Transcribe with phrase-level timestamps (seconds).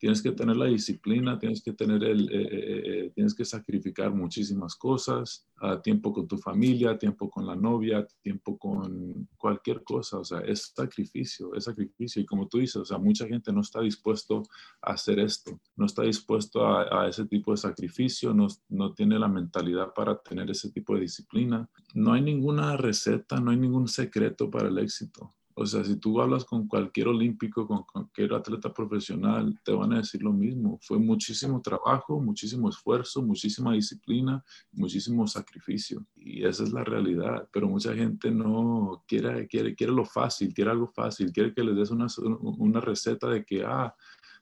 [0.00, 4.14] tienes que tener la disciplina, tienes que tener el, eh, eh, eh, tienes que sacrificar
[4.14, 10.18] muchísimas cosas, uh, tiempo con tu familia, tiempo con la novia, tiempo con cualquier cosa,
[10.18, 12.22] o sea, es sacrificio, es sacrificio.
[12.22, 14.42] Y como tú dices, o sea, mucha gente no está dispuesto
[14.80, 19.18] a hacer esto, no está dispuesto a, a ese tipo de sacrificio, no, no tiene
[19.18, 21.68] la mentalidad para tener ese tipo de disciplina.
[21.92, 25.34] No hay ninguna receta, no hay ningún secreto para el éxito.
[25.62, 29.98] O sea, si tú hablas con cualquier olímpico, con cualquier atleta profesional, te van a
[29.98, 30.78] decir lo mismo.
[30.80, 36.06] Fue muchísimo trabajo, muchísimo esfuerzo, muchísima disciplina, muchísimo sacrificio.
[36.16, 37.46] Y esa es la realidad.
[37.52, 41.76] Pero mucha gente no quiere, quiere, quiere lo fácil, quiere algo fácil, quiere que les
[41.76, 42.06] des una,
[42.40, 43.94] una receta de que, ah,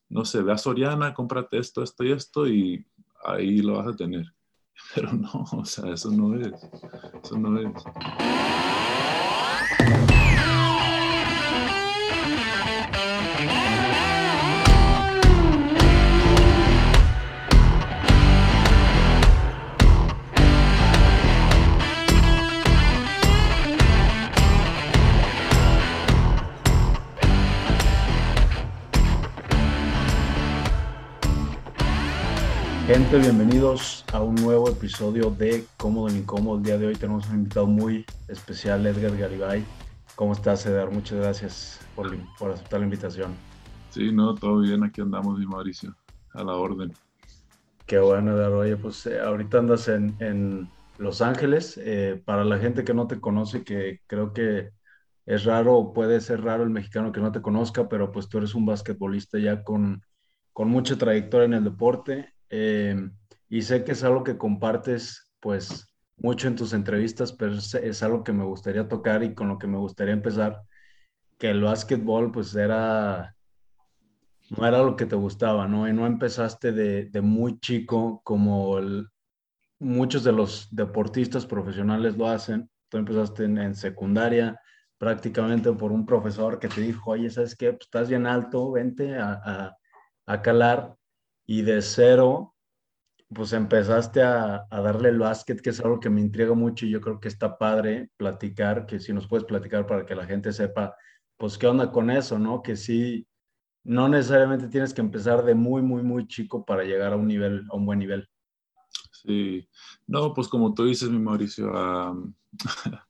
[0.08, 2.86] no sé, ve a Soriana, cómprate esto, esto y esto y
[3.24, 4.32] ahí lo vas a tener.
[4.94, 6.52] Pero no, o sea, eso no es.
[7.24, 7.72] Eso no es.
[33.10, 36.58] Gente, bienvenidos a un nuevo episodio de Cómodo y Incómodo.
[36.58, 39.64] El día de hoy tenemos un invitado muy especial, Edgar Garibay.
[40.14, 40.90] ¿Cómo estás, Edgar?
[40.90, 43.32] Muchas gracias por, por aceptar la invitación.
[43.88, 45.96] Sí, no, todo bien, aquí andamos, mi Mauricio,
[46.34, 46.92] a la orden.
[47.86, 48.52] Qué bueno, Edgar.
[48.52, 51.80] Oye, pues eh, ahorita andas en, en Los Ángeles.
[51.82, 54.68] Eh, para la gente que no te conoce, que creo que
[55.24, 58.54] es raro, puede ser raro el mexicano que no te conozca, pero pues tú eres
[58.54, 60.02] un basquetbolista ya con,
[60.52, 62.34] con mucha trayectoria en el deporte.
[62.50, 62.96] Eh,
[63.48, 68.24] y sé que es algo que compartes pues mucho en tus entrevistas, pero es, algo
[68.24, 70.62] que me gustaría tocar y con lo que me gustaría empezar,
[71.38, 73.36] que el básquetbol pues era,
[74.50, 75.88] no era lo que te gustaba, ¿no?
[75.88, 78.78] Y no empezaste de, de muy chico como
[79.78, 82.68] muchos de los deportistas profesionales lo hacen.
[82.88, 84.60] Tú empezaste en, secundaria
[84.98, 87.72] prácticamente por un profesor que te dijo, oye, ¿sabes qué?
[87.72, 89.76] Pues estás bien alto, vente a, a,
[90.26, 90.96] a calar
[91.48, 92.54] y de cero,
[93.34, 97.00] pues empezaste a, darle el básquet, que es algo que me intriga mucho y yo
[97.00, 100.94] creo que está padre platicar, que si nos puedes platicar para que la gente sepa,
[101.38, 102.62] pues qué onda con eso, ¿no?
[102.62, 103.26] Que sí,
[103.82, 107.64] no necesariamente tienes que empezar de muy, muy, muy chico para llegar a un nivel,
[107.70, 108.28] a un buen nivel.
[109.22, 109.68] Sí,
[110.06, 111.72] no, pues como tú dices, mi Mauricio,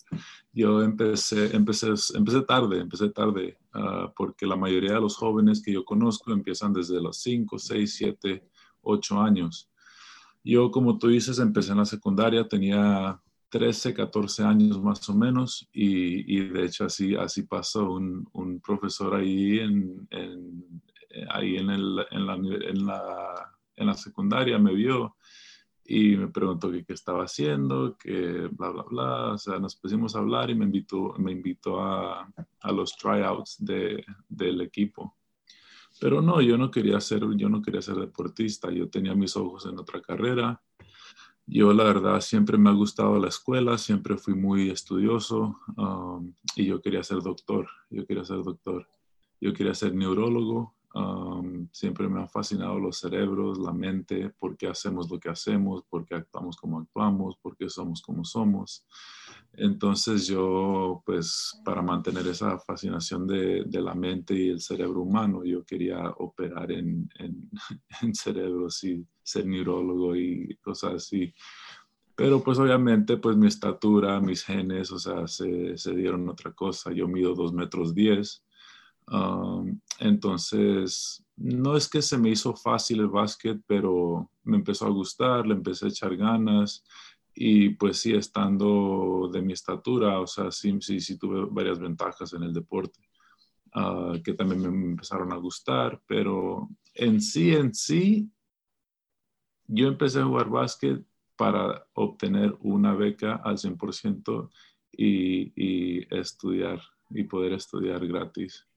[0.52, 5.72] yo empecé, empecé, empecé tarde, empecé tarde, ah, porque la mayoría de los jóvenes que
[5.72, 8.48] yo conozco empiezan desde los 5, 6, 7,
[8.80, 9.70] 8 años.
[10.42, 13.20] Yo, como tú dices, empecé en la secundaria, tenía
[13.50, 19.14] 13, 14 años más o menos, y, y de hecho así, así pasó un, profesor
[19.14, 20.80] ahí en, en
[21.30, 22.26] ahí en, el, en,
[22.86, 25.16] la, en la secundaria, me vio
[25.90, 29.32] y me preguntó qué, estaba haciendo, que bla, bla, bla.
[29.32, 33.56] O sea, nos pusimos a hablar y me invitó, me invitó a, a los tryouts
[33.58, 35.16] de, del equipo.
[35.98, 39.64] Pero no, yo no quería ser, yo no quería ser deportista, yo tenía mis ojos
[39.64, 40.62] en otra carrera.
[41.46, 46.66] Yo la verdad siempre me ha gustado la escuela, siempre fui muy estudioso um, y
[46.66, 48.86] yo quería ser doctor, yo quería ser doctor.
[49.40, 50.74] Yo quería ser neurólogo,
[51.72, 56.04] siempre me han fascinado los cerebros, la mente, por qué hacemos lo que hacemos, por
[56.04, 58.86] qué actuamos como actuamos, por qué somos como somos.
[59.52, 65.44] Entonces yo, pues, para mantener esa fascinación de, de la mente y el cerebro humano,
[65.44, 67.50] yo quería operar en, en,
[68.02, 71.34] en cerebros y ser neurólogo y cosas así.
[72.14, 76.90] Pero pues obviamente pues mi estatura, mis genes, o sea, se, se dieron otra cosa.
[76.92, 77.94] Yo mido dos metros
[79.98, 85.46] entonces, no es que se me hizo fácil el básquet, pero me empezó a gustar,
[85.46, 86.84] le empecé a echar ganas
[87.34, 92.32] y pues sí, estando de mi estatura, o sea, sí, sí, sí tuve varias ventajas
[92.32, 93.00] en el deporte
[93.74, 98.30] ah, que también me empezaron a gustar, pero en sí, en sí,
[99.66, 101.04] yo empecé a jugar básquet
[101.36, 104.50] para obtener una beca al 100%
[104.90, 106.80] y, y estudiar
[107.10, 108.67] y poder estudiar gratis.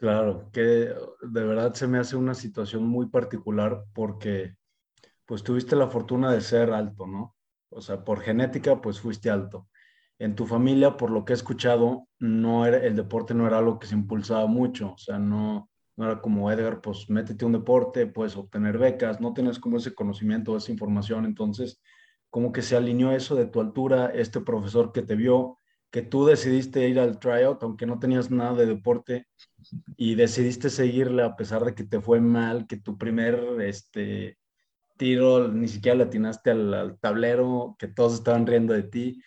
[0.00, 4.56] Claro, que de verdad se me hace una situación muy particular porque
[5.26, 7.36] pues tuviste la fortuna de ser alto, ¿no?
[7.70, 9.68] O sea, por genética pues fuiste alto.
[10.18, 13.78] En tu familia, por lo que he escuchado, no era, el deporte no era algo
[13.78, 18.06] que se impulsaba mucho, o sea, no, no era como Edgar, pues métete un deporte,
[18.08, 21.80] puedes obtener becas, no tienes como ese conocimiento, esa información, entonces
[22.30, 25.59] como que se alineó eso de tu altura, este profesor que te vio,
[25.90, 29.26] que tú decidiste ir al tryout, aunque no tenías nada de deporte,
[29.96, 34.38] y decidiste seguirle a pesar de que te fue mal, que tu primer este,
[34.96, 39.22] tiro ni siquiera le atinaste al, tablero, que todos estaban riendo de ti,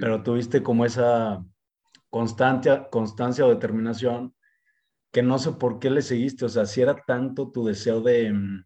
[0.00, 1.44] pero tuviste como esa
[2.10, 4.34] constancia, constancia o determinación
[5.12, 8.32] que no sé por qué le seguiste, o sea, si era tanto tu deseo de,
[8.32, 8.64] mm,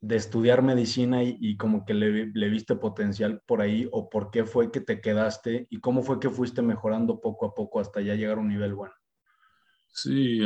[0.00, 4.44] de estudiar medicina y, como que le, le, viste potencial por ahí, o por qué
[4.44, 8.14] fue que te quedaste y cómo fue que fuiste mejorando poco a poco hasta ya
[8.14, 8.94] llegar a un nivel bueno.
[9.92, 10.40] Sí,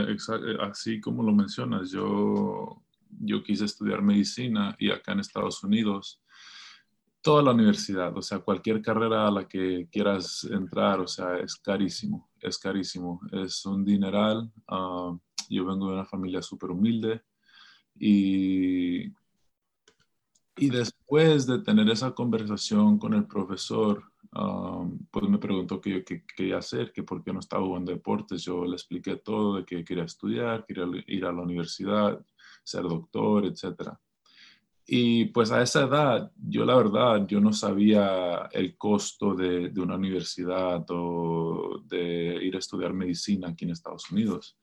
[0.61, 2.83] así como lo mencionas, yo,
[3.21, 6.21] yo quise estudiar medicina y acá en Estados Unidos,
[7.21, 11.57] toda la universidad, o sea, cualquier carrera a la que quieras entrar, o sea, es
[11.57, 14.51] carísimo, es carísimo, es un dineral.
[14.67, 15.17] Ah,
[15.49, 17.23] yo vengo de una familia súper humilde
[17.99, 19.11] y
[20.57, 24.05] y después de tener esa conversación con el profesor,
[25.11, 28.43] pues me preguntó qué yo quería hacer, que por qué no estaba jugando deportes.
[28.43, 32.25] Yo le expliqué todo, de que quería estudiar, quería ir a la universidad,
[32.63, 33.93] ser doctor, etc.
[34.87, 39.81] Y pues a esa edad, yo la verdad, yo no sabía el costo de, de
[39.81, 44.59] una universidad o de ir a estudiar medicina aquí en Estados Unidos.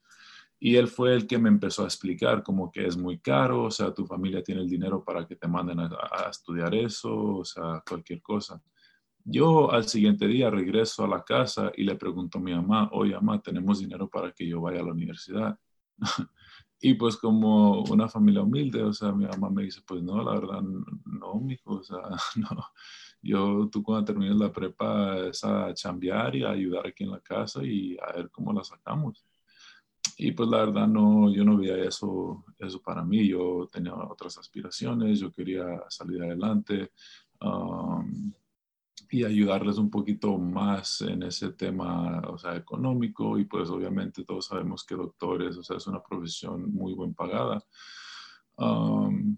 [0.64, 3.70] Y él fue el que me empezó a explicar como que es muy caro, o
[3.72, 5.90] sea, tu familia tiene el dinero para que te manden a,
[6.30, 8.62] estudiar eso, o sea, cualquier cosa.
[9.24, 13.12] Yo al siguiente día regreso a la casa y le pregunto a mi mamá, oye,
[13.14, 15.58] mamá, tenemos dinero para que yo vaya a la universidad.
[16.80, 20.34] y pues como una familia humilde, o sea, mi mamá me dice, pues no, la
[20.34, 21.98] verdad, no, mijo, o sea,
[22.36, 22.66] no.
[23.20, 27.20] Yo, tú cuando termines la prepa es a chambear y a ayudar aquí en la
[27.20, 29.24] casa y a ver cómo la sacamos
[30.24, 34.38] y pues la verdad no, yo no veía eso, eso para mí, yo tenía otras
[34.38, 36.92] aspiraciones, yo quería salir adelante
[37.40, 38.32] um,
[39.10, 44.46] y ayudarles un poquito más en ese tema, o sea, económico y pues obviamente todos
[44.46, 47.60] sabemos que doctores, o sea, es una profesión muy bien pagada.
[48.56, 49.36] Um,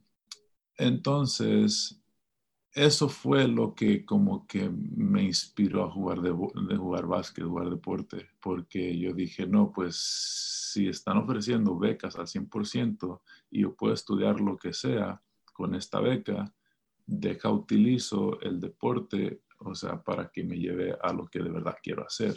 [0.76, 1.98] entonces,
[2.74, 8.30] eso fue lo que como que me inspiró a jugar de, jugar básquet, jugar deporte,
[8.40, 13.20] porque yo dije, no, pues si están ofreciendo becas al 100%
[13.52, 15.22] y yo puedo estudiar lo que sea
[15.52, 16.52] con esta beca,
[17.06, 21.76] deja utilizo el deporte, o sea, para que me lleve a lo que de verdad
[21.80, 22.34] quiero hacer.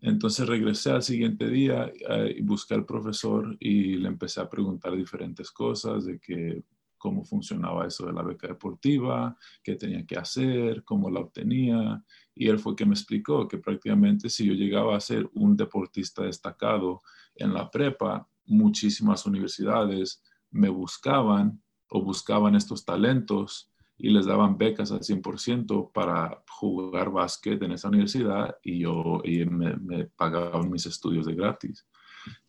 [0.00, 4.96] Entonces regresé al siguiente día eh, y busqué al profesor y le empecé a preguntar
[4.96, 6.62] diferentes cosas de que
[7.02, 12.00] cómo funcionaba eso de la beca deportiva, qué tenía que hacer, cómo la obtenía.
[12.32, 16.22] Y él fue que me explicó que prácticamente si yo llegaba a ser un deportista
[16.22, 17.02] destacado
[17.34, 20.22] en la prepa, muchísimas universidades
[20.52, 23.68] me buscaban o buscaban estos talentos
[23.98, 29.44] y les daban becas al 100% para jugar básquet en esa universidad y yo y
[29.44, 31.84] me, me pagaban mis estudios de gratis.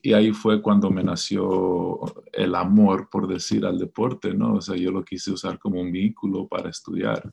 [0.02, 2.00] Y ahí fue cuando me nació
[2.31, 4.56] el amor, por decir, al deporte, ¿no?
[4.56, 7.31] O sea, yo lo quise usar como un vínculo para estudiar.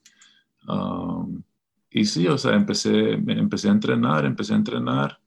[0.69, 1.43] Um,
[1.91, 5.19] y sí, o sea, empecé, empecé a entrenar, empecé a entrenar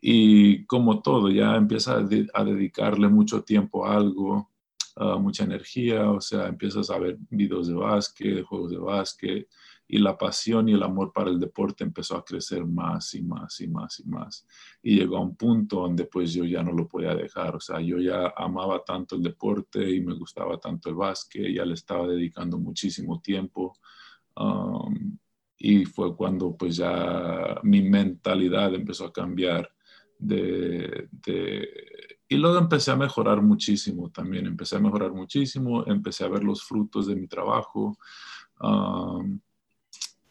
[0.00, 4.50] y como todo, ya empieza a, dedicarle mucho tiempo a algo,
[4.96, 9.48] uh, mucha energía, o sea, empiezas a ver videos de básquet, juegos de básquet,
[9.88, 13.60] y la pasión y el amor para el deporte empezó a crecer más y más
[13.60, 14.46] y más y más.
[14.82, 17.80] Y llegó a un punto donde pues yo ya no lo podía dejar, o sea,
[17.80, 22.08] yo ya amaba tanto el deporte y me gustaba tanto el básquet, ya le estaba
[22.08, 23.78] dedicando muchísimo tiempo.
[24.34, 25.18] Um,
[25.58, 29.70] y fue cuando pues ya mi mentalidad empezó a cambiar
[30.18, 31.08] de,
[32.28, 36.62] y luego empecé a mejorar muchísimo también, empecé a mejorar muchísimo, empecé a ver los
[36.62, 37.96] frutos de mi trabajo.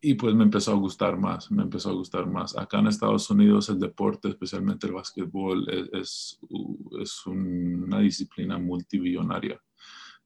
[0.01, 2.55] Y pues me empezó a gustar más, me empezó a gustar más.
[2.55, 6.39] Acá en Estados Unidos el deporte, especialmente el básquetbol, es,
[7.01, 9.59] es, una disciplina multibillonaria.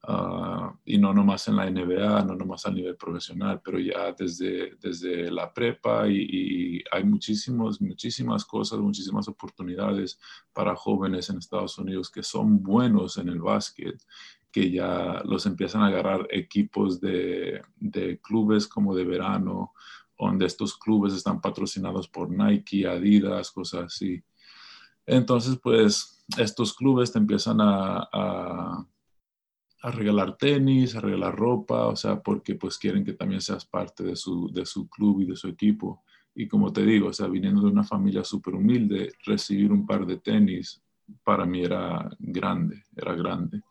[0.01, 4.75] Ah, y no nomás en la NBA, no nomás a nivel profesional, pero ya desde,
[4.75, 10.17] desde la prepa y, y, hay muchísimos, muchísimas cosas, muchísimas oportunidades
[10.53, 14.01] para jóvenes en Estados Unidos que son buenos en el básquet
[14.51, 17.61] que ya los empiezan a agarrar equipos de,
[18.21, 19.73] clubes como de verano,
[20.17, 24.21] donde estos clubes están patrocinados por Nike, Adidas, cosas así.
[25.05, 28.85] Entonces, pues, estos clubes te empiezan a, a,
[29.81, 34.15] regalar tenis, a regalar ropa, o sea, porque pues quieren que también seas parte de
[34.15, 36.03] su, de su club y de su equipo.
[36.35, 40.05] Y como te digo, o sea, viniendo de una familia súper humilde, recibir un par
[40.05, 40.81] de tenis
[41.23, 43.61] para mí era grande, era grande.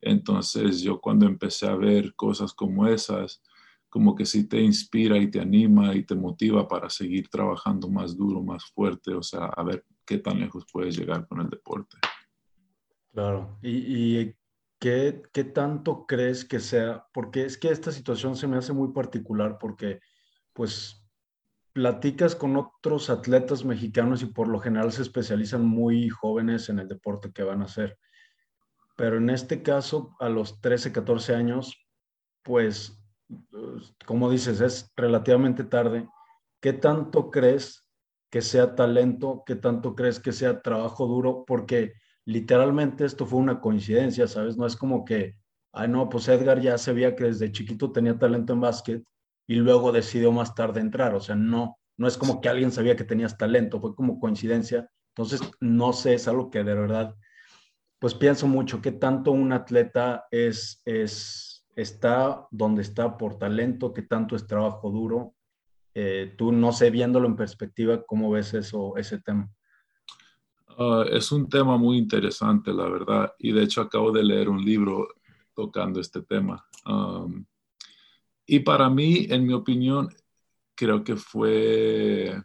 [0.00, 3.42] Entonces yo cuando empecé a ver cosas como esas,
[3.88, 8.16] como que sí te inspira y te anima y te motiva para seguir trabajando más
[8.16, 11.96] duro, más fuerte, o sea, a ver qué tan lejos puedes llegar con el deporte.
[13.12, 14.34] Claro, y,
[14.78, 17.06] ¿qué, ¿qué, tanto crees que sea?
[17.12, 20.00] Porque es que esta situación se me hace muy particular porque,
[20.52, 21.04] pues,
[21.72, 26.88] platicas con otros atletas mexicanos y por lo general se especializan muy jóvenes en el
[26.88, 27.98] deporte que van a hacer.
[28.96, 31.86] Pero en este caso, a los 13, 14 años,
[32.42, 32.98] pues
[34.06, 36.08] como dices, es relativamente tarde.
[36.60, 37.86] ¿Qué tanto crees
[38.30, 39.42] que sea talento?
[39.46, 41.44] ¿Qué tanto crees que sea trabajo duro?
[41.46, 41.92] Porque
[42.28, 44.58] literalmente esto fue una coincidencia, ¿sabes?
[44.58, 45.36] No es como que,
[45.72, 49.02] ay, no, pues Edgar ya sabía que desde chiquito tenía talento en básquet
[49.46, 51.14] y luego decidió más tarde entrar.
[51.14, 54.90] O sea, no, no es como que alguien sabía que tenías talento, fue como coincidencia.
[55.16, 57.14] Entonces, no sé, es algo que de verdad,
[57.98, 64.02] pues pienso mucho, qué tanto un atleta es, es está donde está por talento, que
[64.02, 65.34] tanto es trabajo duro.
[65.94, 69.50] Eh, tú, no sé, viéndolo en perspectiva, ¿cómo ves eso, ese tema?
[70.80, 74.64] Ah, es un tema muy interesante, la verdad, y de hecho acabo de leer un
[74.64, 75.08] libro
[75.52, 76.64] tocando este tema.
[78.46, 80.08] y para mí, en mi opinión,
[80.76, 82.40] creo que fue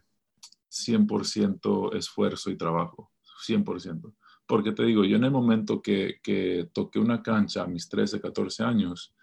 [0.68, 3.12] 100% esfuerzo y trabajo,
[3.46, 4.12] 100%.
[4.46, 8.20] Porque te digo, yo en el momento que, que toqué una cancha a mis 13,
[8.20, 9.14] 14 años,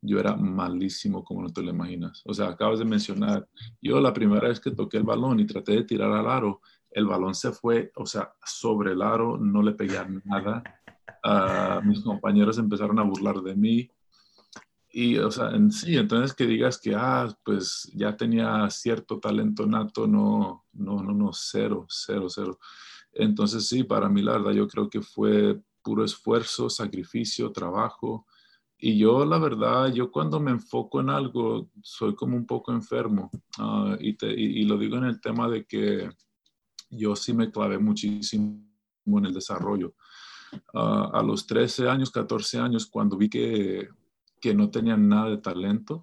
[0.00, 2.22] yo era malísimo como no te lo imaginas.
[2.24, 3.46] O sea, acabas de mencionar,
[3.82, 7.06] yo la primera vez que toqué el balón y traté de tirar al aro, el
[7.06, 10.62] balón se fue, o sea, sobre el aro, no le pegué nada.
[11.24, 13.90] Uh, mis compañeros empezaron a burlar de mí.
[14.92, 20.06] Y, o sea, sí, entonces que digas que, ah, pues ya tenía cierto talento nato,
[20.06, 22.58] no, no, no, no, cero, cero, cero.
[23.12, 28.26] Entonces sí, para mí la yo creo que fue puro esfuerzo, sacrificio, trabajo,
[28.82, 33.30] y yo, la verdad, yo cuando me enfoco en algo, soy como un poco enfermo.
[33.58, 36.08] Ah, y, te, y, lo digo en el tema de que
[36.90, 38.60] yo sí me clavé muchísimo
[39.06, 39.94] en el desarrollo.
[40.74, 43.88] Ah, a los 13 años, 14 años, cuando vi que,
[44.40, 46.02] que no tenía nada de talento,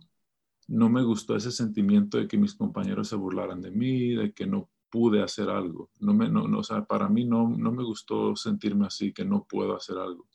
[0.68, 4.46] no me gustó ese sentimiento de que mis compañeros se burlaran de mí, de que
[4.46, 5.90] no pude hacer algo.
[6.00, 9.46] No me, no, no, sea, para mí no, no me gustó sentirme así, que no
[9.46, 10.28] puedo hacer algo.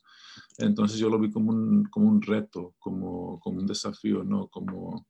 [0.57, 4.47] Entonces yo lo vi como un, como un reto, como, como un desafío, ¿no?
[4.47, 5.07] Como,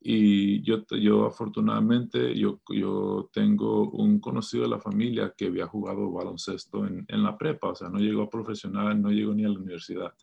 [0.00, 6.10] y yo, yo afortunadamente, yo, yo tengo un conocido de la familia que había jugado
[6.10, 9.48] baloncesto en, en, la prepa, o sea, no llegó a profesional, no llegó ni a
[9.48, 10.14] la universidad,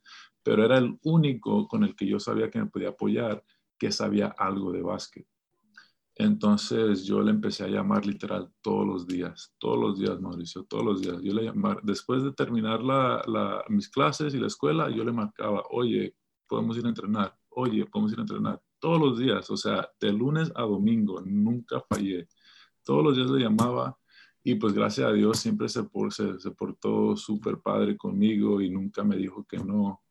[0.42, 3.44] pero era el único con el que yo sabía que me podía apoyar
[3.78, 5.28] que sabía algo de básquet.
[6.16, 10.84] Entonces yo le empecé a llamar literal todos los días, todos los días, Mauricio, todos
[10.84, 11.22] los días.
[11.22, 15.64] Yo le llamaba, después de terminar la, mis clases y la escuela, yo le marcaba,
[15.70, 16.16] oye,
[16.48, 20.12] podemos ir a entrenar, oye, podemos ir a entrenar, todos los días, o sea, de
[20.12, 22.28] lunes a domingo, nunca fallé.
[22.84, 23.98] Todos los días le llamaba
[24.44, 25.82] y pues gracias a Dios siempre se,
[26.40, 30.02] se, portó súper padre conmigo y nunca me dijo que no.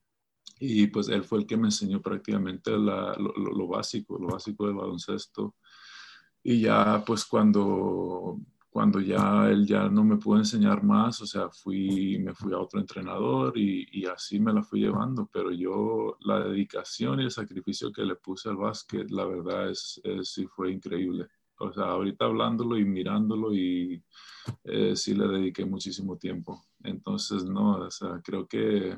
[0.61, 5.55] Y pues él fue el que me enseñó prácticamente lo básico, lo básico del baloncesto
[6.49, 8.39] y ya pues cuando,
[8.76, 12.59] cuando ya él ya no me pudo enseñar más, o sea, fui, me fui a
[12.59, 17.30] otro entrenador y, y, así me la fui llevando, pero yo la dedicación y el
[17.30, 21.26] sacrificio que le puse al básquet, la verdad es, es sí fue increíble.
[21.59, 24.04] O sea, ahorita hablándolo y mirándolo y
[24.64, 26.66] eh, sí le dediqué muchísimo tiempo.
[26.85, 28.95] Entonces, no, o sea, creo que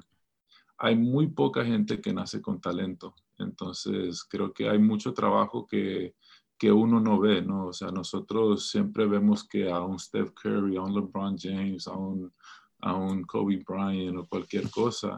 [0.79, 3.15] hay muy poca gente que nace con talento.
[3.39, 6.17] Entonces, creo que hay mucho trabajo que,
[6.59, 7.67] que uno no ve, ¿no?
[7.67, 11.93] O sea, nosotros siempre vemos que a un Steph Curry, a un LeBron James, a
[11.93, 12.33] un,
[12.81, 15.17] a un Kobe Bryant o cualquier cosa,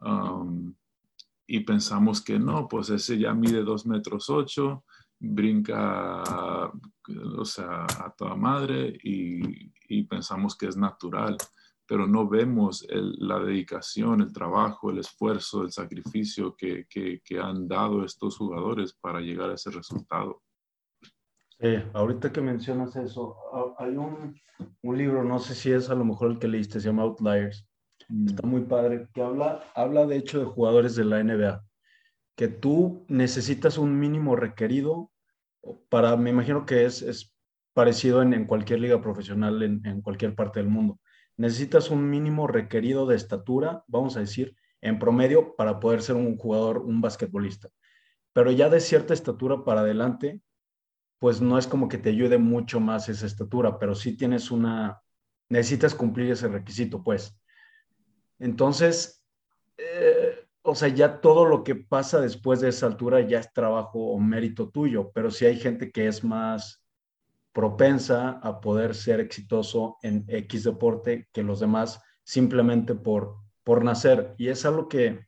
[0.00, 0.74] um,
[1.46, 4.84] y pensamos que no, pues ese ya mide dos metros ocho,
[5.18, 6.72] brinca,
[7.36, 9.68] o sea, a toda madre y,
[10.04, 11.36] pensamos que es natural,
[11.84, 18.04] pero no vemos la dedicación, el trabajo, el esfuerzo, el sacrificio que, que han dado
[18.04, 20.42] estos jugadores para llegar a ese resultado.
[21.62, 23.36] Eh, ahorita que mencionas eso,
[23.78, 24.34] hay un,
[24.82, 27.68] un, libro, no sé si es a lo mejor el que leíste, se llama Outliers.
[28.08, 28.28] Mm.
[28.28, 31.62] Está muy padre, que habla, habla de hecho de jugadores de la NBA,
[32.34, 35.10] que tú necesitas un mínimo requerido
[35.90, 37.34] para, me imagino que es, es
[37.74, 40.98] parecido en, en, cualquier liga profesional en, en cualquier parte del mundo.
[41.36, 46.38] Necesitas un mínimo requerido de estatura, vamos a decir, en promedio para poder ser un
[46.38, 47.68] jugador, un basquetbolista.
[48.32, 50.40] Pero ya de cierta estatura para adelante,
[51.20, 55.00] pues no es como que te ayude mucho más esa estatura, pero sí tienes una,
[55.50, 57.38] necesitas cumplir ese requisito, pues.
[58.38, 59.22] Entonces,
[59.76, 64.12] eh, o sea, ya todo lo que pasa después de esa altura ya es trabajo
[64.12, 66.82] o mérito tuyo, pero sí hay gente que es más
[67.52, 74.34] propensa a poder ser exitoso en X deporte que los demás simplemente por, por nacer.
[74.38, 75.26] Y es algo que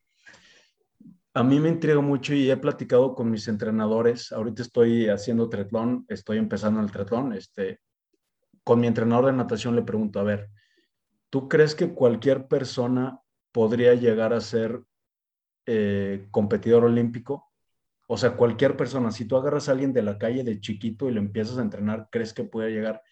[1.35, 4.33] a mí me intriga mucho y he platicado con mis entrenadores.
[4.33, 7.33] Ahorita estoy haciendo triatlón, estoy empezando el triatlón.
[7.33, 7.81] Este,
[8.65, 10.51] con mi entrenador de natación le pregunto, a ver,
[11.31, 13.19] ¿tú crees que cualquier persona
[13.51, 14.83] podría llegar a ser
[15.67, 17.51] eh, competidor olímpico?
[18.09, 21.13] O sea, cualquier persona, si tú agarras a alguien de la calle de chiquito y
[21.13, 23.03] lo empiezas a entrenar, ¿crees que puede llegar?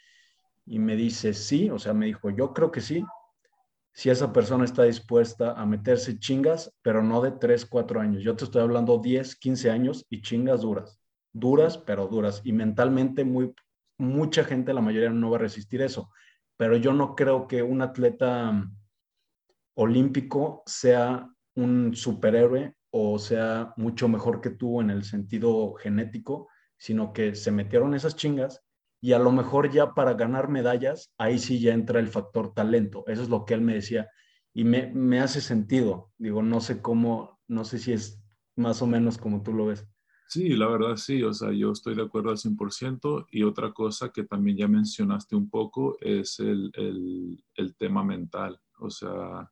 [0.66, 3.02] Y me dice, sí, o sea, me dijo, yo creo que sí,
[3.92, 8.23] si esa persona está dispuesta a meterse chingas, pero no de 3, 4 años.
[8.23, 11.00] Yo te estoy hablando 10, 15 años y chingas duras,
[11.32, 12.40] duras, pero duras.
[12.44, 13.52] Y mentalmente muy,
[13.99, 16.11] mucha gente, la mayoría no va a resistir eso.
[16.56, 18.76] Pero yo no creo que un atleta mm,
[19.75, 27.12] olímpico sea un superhéroe o sea mucho mejor que tú en el sentido genético, sino
[27.12, 28.64] que se metieron esas chingas
[29.00, 33.04] y a lo mejor ya para ganar medallas, ahí sí ya entra el factor talento.
[33.07, 34.09] Eso es lo que él me decía
[34.52, 36.12] y me, me hace sentido.
[36.19, 38.23] Digo, no sé cómo, no sé si es
[38.57, 39.87] más o menos como tú lo ves.
[40.28, 44.11] Sí, la verdad sí, o sea, yo estoy de acuerdo al 100% y otra cosa
[44.11, 49.50] que también ya mencionaste un poco es el, el, el tema mental, o sea,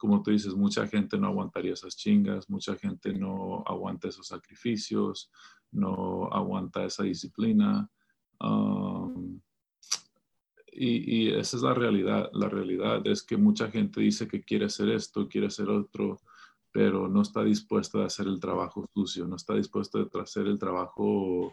[0.00, 5.30] como tú dices, mucha gente no aguantaría esas chingas, mucha gente no aguanta esos sacrificios,
[5.72, 7.90] no aguanta esa disciplina.
[10.72, 12.30] Y, y, esa es la realidad.
[12.32, 16.20] La realidad es que mucha gente dice que quiere hacer esto, quiere hacer otro,
[16.72, 20.58] pero no está dispuesta a hacer el trabajo sucio, no está dispuesta a hacer el
[20.58, 21.52] trabajo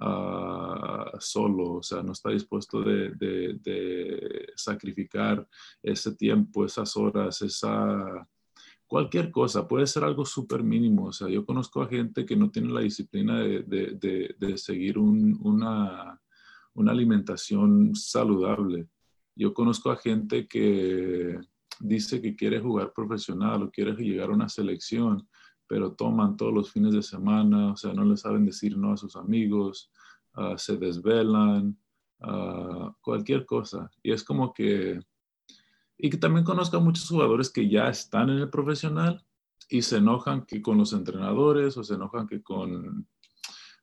[0.00, 5.46] Ah, solo, o sea, no está dispuesto de, de, sacrificar
[5.82, 8.28] ese tiempo, esas horas, esa
[8.86, 11.06] cualquier cosa, puede ser algo súper mínimo.
[11.06, 13.64] O sea, yo conozco a gente que no tiene la disciplina de,
[14.38, 16.20] de seguir una,
[16.78, 18.88] una alimentación saludable.
[19.34, 21.38] Yo conozco a gente que
[21.80, 25.28] dice que quiere jugar profesional o quiere llegar a una selección
[25.68, 28.96] pero toman todos los fines de semana, o sea, no le saben decir no a
[28.96, 29.92] sus amigos,
[30.32, 31.78] ah, se desvelan,
[32.20, 33.90] uh, cualquier cosa.
[34.02, 34.98] Y es como que,
[35.98, 39.22] y que también conozco a muchos jugadores que ya están en el profesional
[39.68, 43.06] y se enojan que con los entrenadores o se enojan que con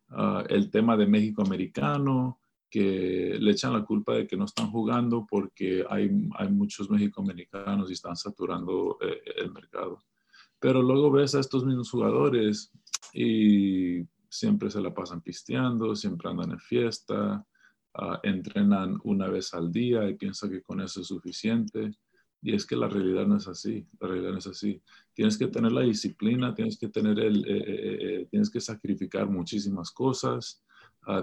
[0.10, 4.71] uh, el tema de México americano, que le echan la culpa de que no están
[4.71, 10.04] jugando porque hay, hay muchos americanos y están saturando eh, el mercado.
[10.60, 12.71] Pero luego ves a estos mismos jugadores
[13.13, 17.45] y siempre se la pasan pisteando, siempre andan en fiesta,
[17.97, 21.91] uh, entrenan una vez al día y piensan que con eso es suficiente.
[22.41, 24.82] Y es que la realidad no es así, la realidad no es así.
[25.13, 29.28] Tienes que tener la disciplina, tienes que tener el, eh, eh, eh, tienes que sacrificar
[29.28, 30.63] muchísimas cosas,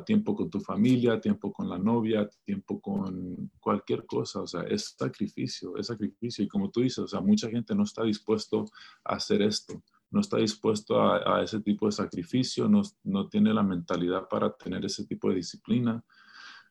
[0.05, 4.95] tiempo con tu familia, tiempo con la novia, tiempo con cualquier cosa, o sea, es
[4.97, 6.45] sacrificio, es sacrificio.
[6.45, 8.65] Y como tú dices, o sea, mucha gente no está dispuesto
[9.05, 13.63] a hacer esto, no está dispuesto a, ese tipo de sacrificio, no, no tiene la
[13.63, 16.05] mentalidad para tener ese tipo de disciplina.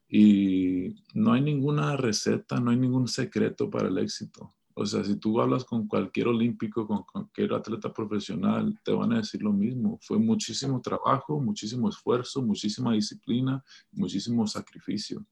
[0.08, 4.54] Y no hay ninguna receta, no hay ningún secreto para el éxito.
[4.74, 9.18] O sea, si tú hablas con cualquier olímpico, con cualquier atleta profesional, te van a
[9.18, 10.00] decir lo mismo.
[10.02, 15.26] Fue muchísimo trabajo, muchísimo esfuerzo, muchísima disciplina, muchísimo sacrificio.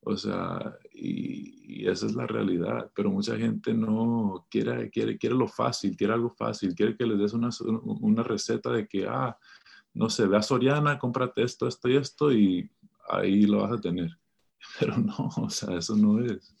[0.00, 2.90] O sea, y, esa es la realidad.
[2.94, 7.18] Pero mucha gente no quiere, quiere, quiere lo fácil, quiere algo fácil, quiere que les
[7.18, 7.50] des una,
[8.00, 9.36] una receta de que, ah,
[9.94, 12.70] no sé, ve a Soriana, cómprate esto, esto y esto y
[13.08, 14.10] ahí lo vas a tener.
[14.80, 16.54] Pero no, o sea, eso no es.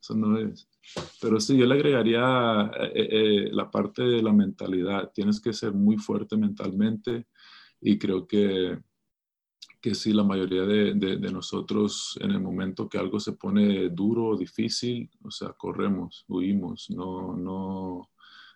[0.00, 0.68] Eso no es.
[1.20, 5.10] Pero sí, yo le agregaría eh, eh, eh, la parte de la mentalidad.
[5.14, 7.26] Tienes que ser muy fuerte mentalmente
[7.80, 8.78] y creo que,
[9.80, 14.26] que sí, la mayoría de, de, nosotros en el momento que algo se pone duro
[14.26, 18.10] o difícil, o sea, corremos, huimos, no, no,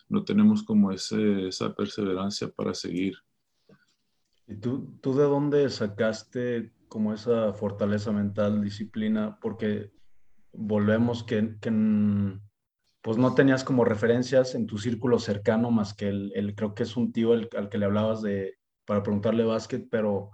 [0.08, 3.16] no tenemos como ese, esa perseverancia para seguir.
[4.46, 9.38] ¿Y tú, tú de dónde sacaste como esa fortaleza mental, disciplina?
[9.40, 9.90] Porque
[10.56, 11.56] volvemos que,
[13.02, 16.96] pues no tenías como referencias en tu círculo cercano más que el, creo que es
[16.96, 20.30] un tío al que le hablabas de, para preguntarle básquet, pero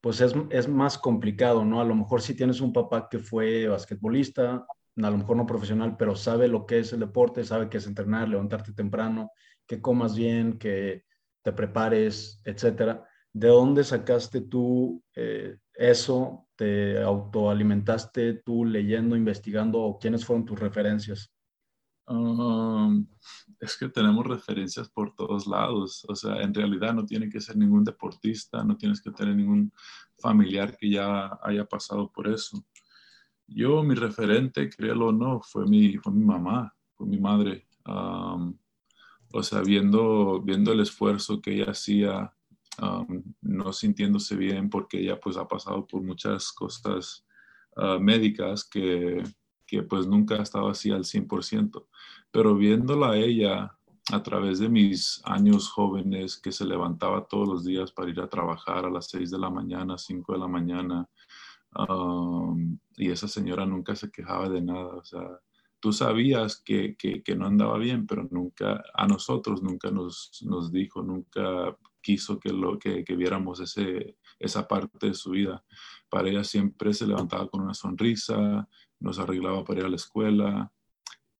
[0.00, 1.80] pues es, es, más complicado, ¿no?
[1.80, 5.96] A lo mejor si tienes un papá que fue basquetbolista, a lo mejor no profesional,
[5.96, 9.30] pero sabe lo que es el deporte, sabe que es entrenar, levantarte temprano,
[9.66, 11.04] que comas bien, que
[11.42, 13.04] te prepares, etcétera.
[13.32, 16.46] ¿De dónde sacaste tú eh, eso?
[16.56, 21.32] ¿Te autoalimentaste tú leyendo, investigando quiénes fueron tus referencias?
[22.06, 23.06] Um,
[23.60, 26.04] es que tenemos referencias por todos lados.
[26.08, 29.72] O sea, en realidad no tiene que ser ningún deportista, no tienes que tener ningún
[30.18, 32.64] familiar que ya haya pasado por eso.
[33.46, 37.66] Yo, mi referente, créelo o no, fue mi, fue mi mamá, fue mi madre.
[37.86, 38.56] Um,
[39.32, 42.32] o sea, viendo, viendo el esfuerzo que ella hacía,
[43.42, 47.24] no sintiéndose bien porque ella pues ha pasado por muchas cosas
[47.76, 49.22] uh, médicas que,
[49.66, 51.86] que pues nunca ha estado así al 100%,
[52.30, 53.78] pero viéndola a ella
[54.12, 58.28] a través de mis años jóvenes que se levantaba todos los días para ir a
[58.28, 61.08] trabajar a las 6 de la mañana, 5 de la mañana,
[62.96, 65.40] y esa señora nunca se quejaba de nada, o sea,
[65.80, 71.02] tú sabías que, que, no andaba bien, pero nunca, a nosotros nunca nos, nos dijo,
[71.02, 75.64] nunca quiso que, lo, que, que, viéramos ese, esa parte de su vida.
[76.10, 78.68] Para ella siempre se levantaba con una sonrisa,
[79.00, 80.72] nos arreglaba para ir a la escuela.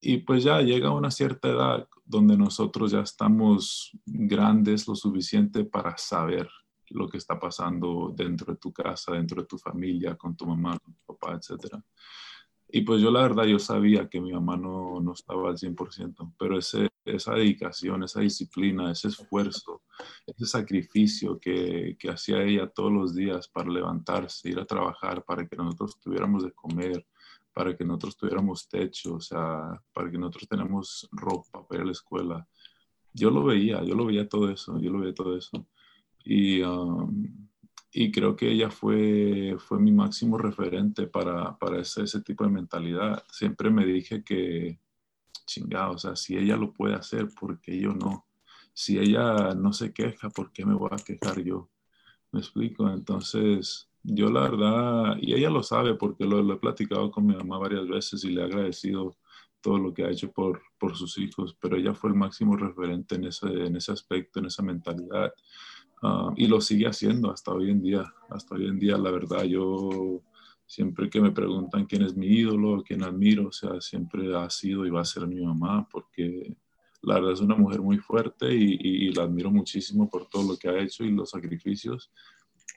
[0.00, 5.96] Y pues ya llega una cierta edad donde nosotros ya estamos grandes lo suficiente para
[5.98, 6.48] saber
[6.90, 10.78] lo que está pasando dentro de tu casa, dentro de tu familia, con tu mamá,
[10.78, 11.82] con tu papá, etcétera.
[12.68, 16.34] Y pues yo la verdad, yo sabía que mi mamá no, no estaba al 100%,
[16.38, 19.82] pero ese, esa dedicación, esa disciplina, ese esfuerzo,
[20.26, 25.46] ese sacrificio que, que hacía ella todos los días para levantarse, ir a trabajar, para
[25.46, 27.06] que nosotros tuviéramos de comer,
[27.52, 31.86] para que nosotros tuviéramos techo, o sea, para que nosotros tenemos ropa para ir a
[31.86, 32.48] la escuela.
[33.12, 35.66] Yo lo veía, yo lo veía todo eso, yo lo veía todo eso.
[36.24, 36.62] Y...
[36.62, 37.48] Um,
[37.96, 42.50] y creo que ella fue, fue mi máximo referente para, para ese, ese, tipo de
[42.50, 43.22] mentalidad.
[43.30, 44.80] Siempre me dije que,
[45.46, 48.26] chingado, o sea, si ella lo puede hacer, ¿por qué yo no?
[48.72, 51.68] Si ella no se queja, ¿por qué me voy a quejar yo?
[52.32, 52.88] ¿Me explico?
[52.90, 57.34] Entonces, yo la verdad, y ella lo sabe porque lo, lo he platicado con mi
[57.36, 59.16] mamá varias veces y le he agradecido
[59.64, 63.14] todo lo que ha hecho por, por sus hijos, pero ella fue el máximo referente
[63.14, 65.32] en ese, en ese aspecto, en esa mentalidad.
[66.02, 68.04] Ah, y lo sigue haciendo hasta hoy en día.
[68.28, 70.20] Hasta hoy en día, la verdad, yo
[70.66, 74.86] siempre que me preguntan quién es mi ídolo, quién admiro, o sea, siempre ha sido
[74.86, 76.56] y va a ser mi mamá, porque
[77.02, 80.68] la verdad es una mujer muy fuerte y, la admiro muchísimo por todo lo que
[80.68, 82.10] ha hecho y los sacrificios.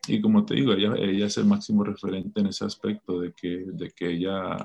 [0.08, 3.66] Y como te digo, ella, ella es el máximo referente en ese aspecto de que,
[3.68, 4.58] de que ella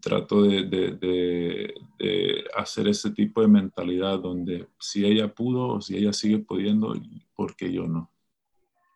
[0.00, 0.92] trato de, de,
[1.98, 6.94] de, hacer ese tipo de mentalidad donde si ella pudo o si ella sigue pudiendo,
[7.34, 8.10] ¿por qué yo no?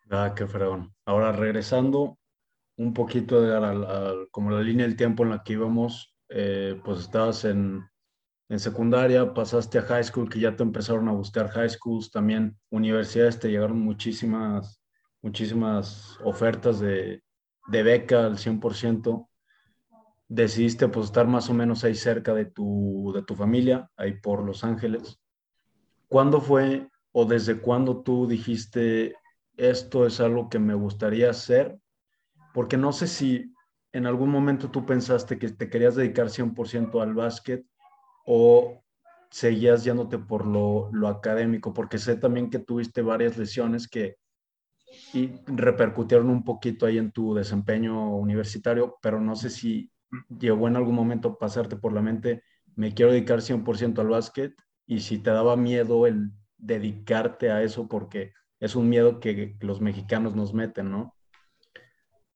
[0.09, 0.93] Ah, qué fregón.
[1.05, 2.17] Ahora regresando
[2.77, 7.43] un poquito de como la línea del tiempo en la que íbamos, eh, pues estabas
[7.45, 7.83] en,
[8.49, 12.57] en secundaria, pasaste a high school, que ya te empezaron a buscar high schools, también
[12.69, 14.81] universidades, te llegaron muchísimas,
[15.21, 17.23] muchísimas ofertas de,
[17.67, 19.27] de beca al 100%
[20.27, 24.43] decidiste pues estar más o menos ahí cerca de tu, de tu familia, ahí por
[24.43, 25.19] Los Ángeles.
[26.07, 29.15] ¿Cuándo fue o desde cuándo tú dijiste
[29.55, 31.77] esto es algo que me gustaría hacer?
[32.57, 33.53] Porque no sé si
[33.91, 37.63] en algún momento tú pensaste que te querías dedicar 100% al básquet
[38.25, 38.83] o
[39.29, 44.17] seguías yéndote por lo, lo, académico, porque sé también que tuviste varias lesiones que
[45.13, 49.91] y repercutieron un poquito ahí en tu desempeño universitario, pero no sé si
[50.39, 52.41] llegó en algún momento pasarte por la mente,
[52.75, 54.55] me quiero dedicar 100% al básquet
[54.87, 59.79] y si te daba miedo el dedicarte a eso porque es un miedo que los
[59.79, 61.16] mexicanos nos meten, ¿no?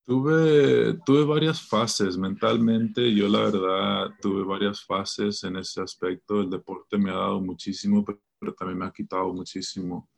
[0.04, 6.50] Tuve, tuve varias fases mentalmente, yo la verdad tuve varias fases en ese aspecto, el
[6.50, 10.10] deporte me ha dado muchísimo, pero, también me ha quitado muchísimo.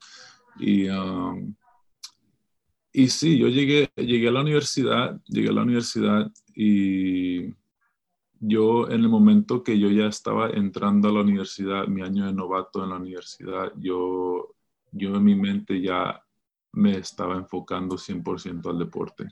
[0.57, 1.53] Y, um,
[2.93, 7.53] y sí, yo llegué, llegué a la universidad, llegué a la universidad y
[8.39, 12.33] yo en el momento que yo ya estaba entrando a la universidad, mi año de
[12.33, 14.55] novato en la universidad, yo,
[14.91, 16.23] yo en mi mente ya
[16.73, 19.27] me estaba enfocando 100% al deporte.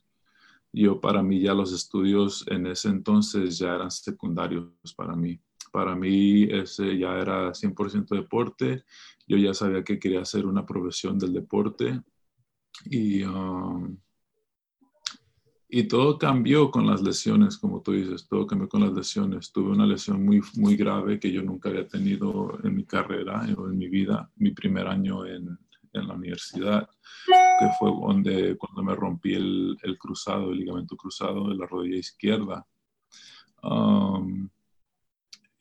[0.74, 5.40] Yo para mí ya los estudios en ese entonces ya eran secundarios para mí.
[5.72, 8.84] Para mí ese ya era 100% deporte.
[9.28, 12.02] Yo ya sabía que quería hacer una profesión del deporte
[12.86, 13.98] y, um,
[15.68, 19.52] y todo cambió con las lesiones, como tú dices, todo cambió con las lesiones.
[19.52, 23.70] Tuve una lesión muy, muy grave que yo nunca había tenido en mi carrera o
[23.70, 25.58] en mi vida, mi primer año en,
[25.94, 26.90] en la universidad,
[27.26, 31.98] que fue donde, cuando me rompí el, el, cruzado, el ligamento cruzado de la rodilla
[31.98, 32.66] izquierda.
[33.64, 34.50] Um,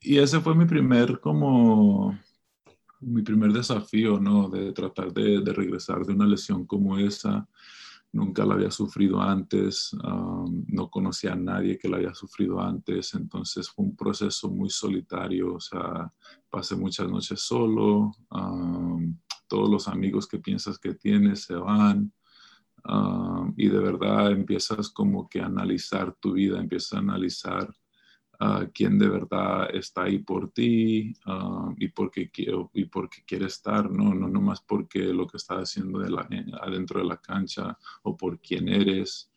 [0.00, 2.18] y ese fue mi primer como
[3.00, 4.48] mi primer desafío, ¿no?
[4.48, 7.48] De tratar de, de, regresar de una lesión como esa.
[8.12, 9.96] nunca la había sufrido antes,
[10.66, 15.54] no conocía a nadie que la había sufrido antes, entonces fue un proceso muy solitario,
[15.54, 16.12] o sea,
[16.50, 18.12] pasé muchas noches solo,
[19.50, 22.12] todos los amigos que piensas que tienes se van.
[23.56, 27.68] y de verdad empiezas como que a analizar tu vida, empiezas a analizar
[28.72, 31.12] quién de verdad está ahí por ti
[31.76, 32.88] y porque quiero y
[33.26, 36.26] quiere estar, no, no, no más porque lo que está haciendo de la,
[36.62, 39.30] adentro de la cancha o por quién eres.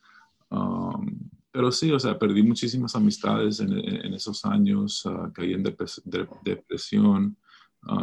[1.51, 7.35] pero sí, o sea, perdí muchísimas amistades en, en esos años, caí en depresión,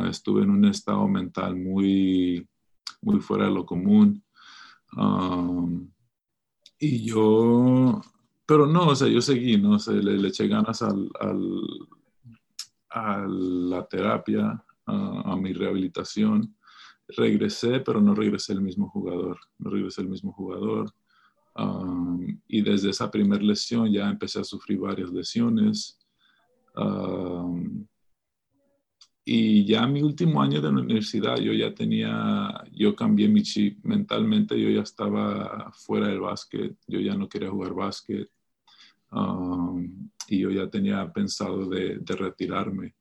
[0.09, 2.47] estuve en un estado mental muy,
[3.03, 4.23] muy fuera de lo común.
[6.79, 8.01] y yo
[8.51, 9.77] pero no, o sea, yo seguí, ¿no?
[9.77, 11.09] O le, eché ganas al,
[12.89, 16.57] a la terapia, a, mi rehabilitación.
[17.17, 20.93] Regresé, pero no regresé el mismo jugador, no regresé el mismo jugador.
[22.49, 25.97] y desde esa primera lesión ya empecé a sufrir varias lesiones.
[29.33, 33.79] Y ya mi último año de la universidad yo ya tenía, yo cambié mi chip
[33.85, 38.29] mentalmente, yo ya estaba fuera del básquet, yo ya no quería jugar básquet.
[39.13, 42.97] Um, y yo ya tenía pensado de, retirarme.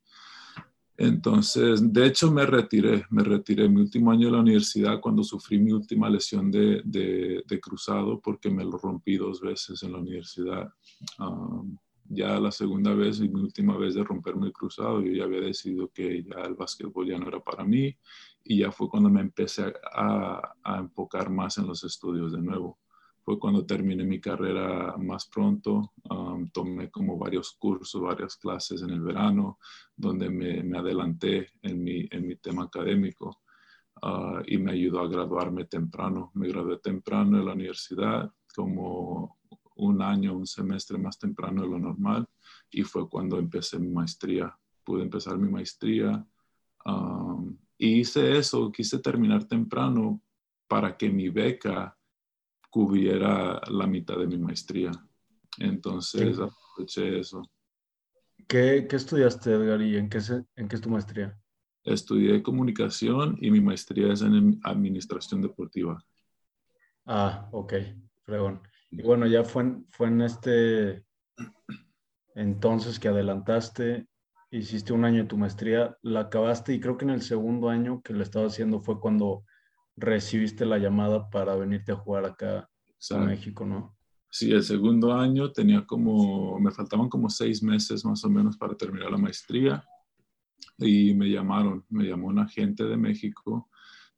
[0.96, 5.58] Entonces, de hecho, me retiré, me retiré mi último año de la universidad cuando sufrí
[5.58, 10.72] mi última lesión de, de, cruzado porque me lo rompí dos veces en la universidad.
[11.18, 11.76] Um,
[12.10, 15.42] ya la segunda vez y mi última vez de romperme el cruzado, yo ya había
[15.42, 17.96] decidido que ya el básquetbol ya no era para mí
[18.44, 22.80] y ya fue cuando me empecé a, a enfocar más en los estudios de nuevo
[23.30, 25.94] fue cuando terminé mi carrera más pronto.
[26.10, 29.60] Um, tomé como varios cursos, varias clases en el verano,
[29.96, 33.44] donde me, me adelanté en mi, en mi tema académico
[34.02, 36.32] uh, y me ayudó a graduarme temprano.
[36.34, 39.39] Me gradué temprano de la universidad, como
[39.80, 42.28] un año, un semestre más temprano de lo normal,
[42.70, 44.56] y fue cuando empecé mi maestría.
[44.84, 46.26] Pude empezar mi maestría.
[46.86, 50.22] Um, y hice eso, quise terminar temprano
[50.68, 51.98] para que mi beca
[52.70, 54.92] cubriera la mitad de mi maestría.
[55.58, 57.42] Entonces aproveché eso.
[58.48, 60.20] ¿Qué, ¿Qué, estudiaste, Edgar, y en qué,
[60.56, 61.38] en qué es tu maestría?
[61.84, 66.04] Estudié comunicación y mi maestría es en administración deportiva.
[67.06, 67.74] Ah, ok,
[68.24, 68.62] fregón.
[68.92, 71.04] Y bueno, ya fue en, fue en este
[72.36, 74.08] entonces que adelantaste,
[74.52, 78.02] hiciste un año de tu maestría, la acabaste y creo que en el segundo año
[78.02, 79.44] que lo estaba haciendo fue cuando
[79.96, 82.70] recibiste la llamada para venirte a jugar acá
[83.12, 83.98] a México, ¿no?
[84.32, 88.76] Sí, el segundo año tenía como, me faltaban como seis meses más o menos para
[88.76, 89.84] terminar la maestría
[90.78, 93.69] y me llamaron, me llamó un agente de México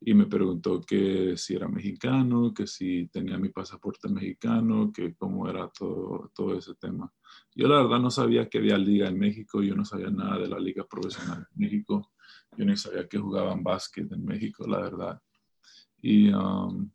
[0.04, 5.48] y me preguntó que si era mexicano, que si tenía mi pasaporte mexicano, que cómo
[5.48, 7.14] era todo, todo ese tema.
[7.54, 10.48] Yo la verdad no sabía que había liga en México, yo no sabía nada de
[10.48, 12.14] la liga profesional en México,
[12.58, 15.22] yo ni sabía que jugaban básquet en México, la verdad.
[16.02, 16.90] Y, um,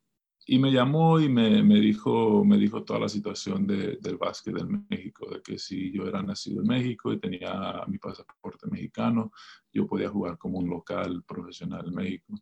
[0.44, 4.58] y me llamó y me, me, dijo, me dijo toda la situación de, del básquet
[4.58, 9.30] en México, de que si yo era nacido en México y tenía mi pasaporte mexicano,
[9.72, 12.34] yo podía jugar como un local profesional en México.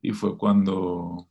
[0.00, 1.28] Y fue cuando,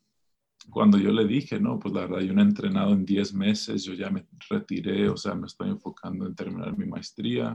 [0.70, 3.84] cuando yo le dije, no, pues la verdad, yo no he entrenado en 10 meses,
[3.84, 7.54] yo ya me retiré, o sea, me estoy enfocando en terminar mi maestría.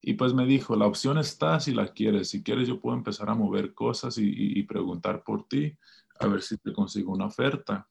[0.00, 2.28] Y pues me dijo, la opción está si la quieres.
[2.28, 5.76] Si quieres, yo puedo empezar a mover cosas y, preguntar por ti,
[6.20, 7.88] a ver si te consigo una oferta.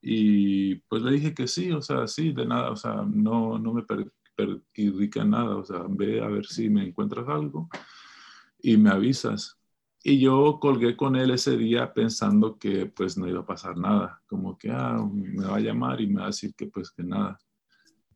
[0.00, 3.74] Y pues le dije que sí, o sea, sí, de nada, o sea, no, no
[3.74, 3.84] me
[4.34, 7.68] perjudica nada, o sea, ve a ver si me encuentras algo
[8.62, 9.58] y me avisas.
[10.02, 14.22] Y yo colgué con él ese día pensando que pues no iba a pasar nada,
[14.26, 17.02] como que, ah, me va a llamar y me va a decir que pues que
[17.02, 17.38] nada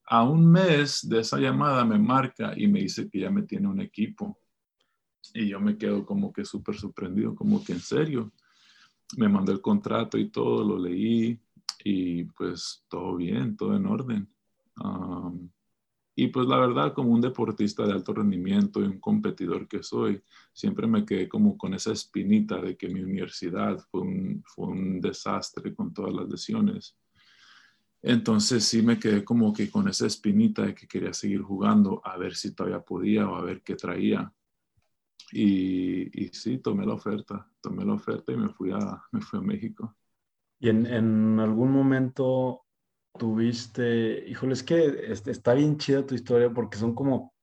[0.07, 3.69] a un mes de esa llamada me marca y me dice que ya me tiene
[3.69, 4.39] un equipo.
[5.33, 8.33] Y yo me quedo como que súper sorprendido, como que en serio.
[9.17, 11.39] Me mandó el contrato y todo, lo leí
[11.85, 14.29] y pues todo bien, todo en orden.
[16.17, 20.23] Y pues la verdad, como un deportista de alto rendimiento y un competidor que soy,
[20.53, 25.01] siempre me quedé como con esa espinita de que mi universidad fue un, fue un
[25.01, 26.97] desastre con todas las lesiones
[28.07, 32.19] entonces sí me quedé como que con esa espinita de que quería seguir jugando, a
[32.19, 34.31] ver si todavía podía o a ver qué traía.
[35.33, 39.39] Y, y sí, tomé la oferta, tomé la oferta y me fui a, me fui
[39.39, 39.97] a México.
[40.61, 42.64] ¿Y en, en algún momento
[43.19, 47.35] tuviste, híjole, es que está bien chida tu historia porque son como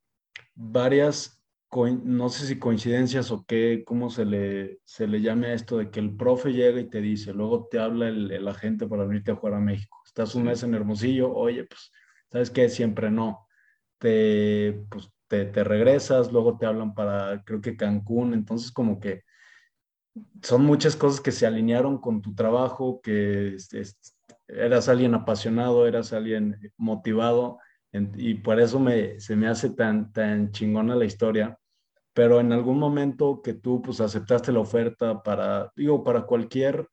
[0.53, 1.41] varias
[1.73, 5.89] no sé si coincidencias o qué, cómo se le, se le llame a esto de
[5.89, 9.31] que el profe llega y te dice, luego te habla el, el agente para venirte
[9.31, 10.01] a jugar a México.
[10.05, 11.91] Estás un mes en Hermosillo, oye, pues,
[12.29, 12.67] ¿sabes qué?
[12.67, 13.47] Siempre no.
[13.99, 19.23] Te, pues, te, te, regresas, luego te hablan para, creo que Cancún, entonces como que
[20.41, 23.55] son muchas cosas que se alinearon con tu trabajo, que
[24.51, 27.59] eras alguien apasionado, eras alguien motivado,
[28.15, 31.57] y por eso me, se me hace tan, tan chingona la historia.
[32.13, 36.87] Pero en algún momento que tú pues aceptaste la oferta para, digo, para cualquier,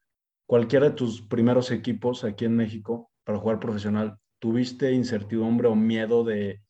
[0.47, 6.25] cualquiera de tus primeros equipos aquí en México para jugar profesional, ¿tuviste incertidumbre o miedo
[6.25, 6.63] de,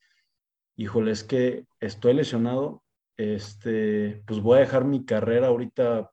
[0.77, 2.83] híjole, es que estoy lesionado,
[3.17, 6.11] este, pues voy a dejar mi carrera ahorita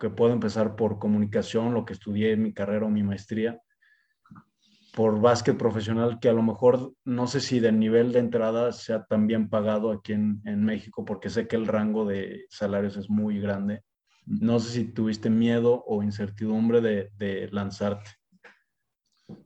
[0.00, 3.60] que puedo empezar por comunicación, lo que estudié en mi carrera o mi maestría,
[4.94, 9.04] por básquet profesional, que a lo mejor no sé si del nivel de entrada sea
[9.04, 13.10] tan bien pagado aquí en, en, México, porque sé que el rango de salarios es
[13.10, 13.82] muy grande.
[14.26, 18.10] No sé si tuviste miedo o incertidumbre de, de lanzarte.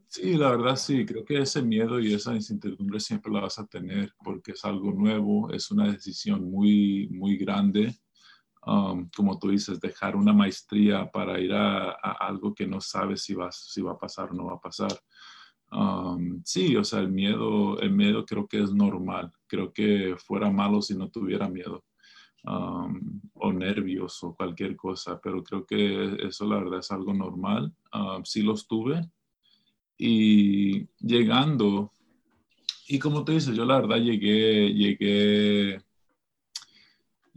[0.07, 3.67] Sí, la verdad sí, creo que ese miedo y esa incertidumbre siempre la vas a
[3.67, 7.95] tener porque es algo nuevo, es una decisión muy, muy grande
[8.69, 13.33] Um, como tú dices, dejar una maestría para ir a, algo que no sabes si
[13.33, 14.91] va, si va a pasar o no va a pasar.
[15.71, 19.33] Um, sí, o sea, el miedo, el miedo creo que es normal.
[19.47, 21.85] Creo que fuera malo si no tuviera miedo.
[22.45, 27.73] Um, o nervios o cualquier cosa, pero creo que eso la verdad es algo normal.
[28.25, 29.09] sí los tuve.
[29.99, 31.93] Y llegando,
[32.87, 35.83] y como tú dices, yo la verdad llegué, llegué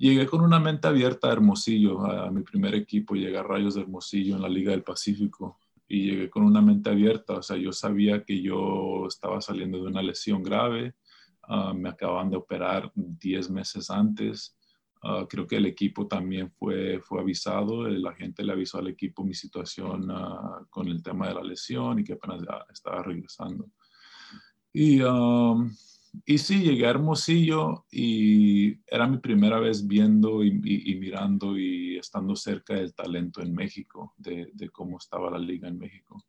[0.01, 3.81] Llegué con una mente abierta a Hermosillo, a, mi primer equipo, llegué a Rayos de
[3.81, 5.59] Hermosillo en la Liga del Pacífico
[5.91, 9.89] y llegué con una mente abierta, o sea, yo sabía que yo estaba saliendo de
[9.89, 10.95] una lesión grave,
[11.43, 14.57] ah, me acaban de operar 10 meses antes,
[15.03, 19.25] ah, creo que el equipo también fue, fue avisado, la gente le avisó al equipo
[19.25, 23.69] mi situación ah, con el tema de la lesión y que apenas ya estaba regresando.
[24.71, 25.01] Y
[26.25, 32.35] y sí, llegué a Hermosillo y era mi primera vez viendo y, mirando y estando
[32.35, 36.23] cerca del talento en México, de, cómo estaba la liga en México.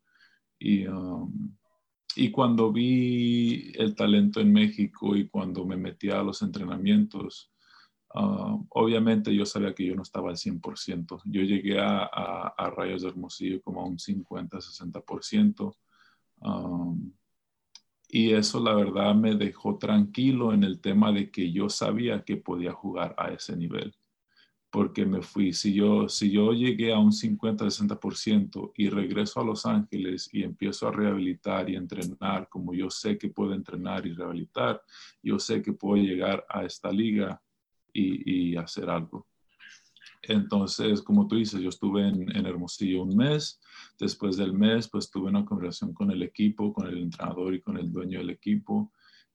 [0.59, 1.57] Y, um,
[2.15, 7.53] y, cuando vi el talento en México y cuando me metí a los entrenamientos,
[8.15, 11.23] um, obviamente yo sabía que yo no estaba al 100%.
[11.25, 15.77] Yo llegué a, a, Rayos de Hermosillo como a un 50, 60%.
[16.41, 17.13] Um,
[18.15, 22.37] y eso la verdad me dejó tranquilo en el tema de que yo sabía que
[22.37, 23.97] podía jugar a ese nivel.
[24.71, 29.65] Porque me fui, si yo, si yo llegué a un 50-60% y regreso a Los
[29.65, 34.83] Ángeles y empiezo a rehabilitar y entrenar como yo sé que puedo entrenar y rehabilitar,
[35.23, 37.41] yo sé que puedo llegar a esta liga
[37.95, 39.27] y, y hacer algo.
[40.23, 43.61] Entonces, como tú dices, yo estuve en, Hermosillo un mes,
[43.99, 47.77] Después del mes, pues tuve una conversación con el equipo, con el entrenador y con
[47.77, 48.93] el dueño del equipo.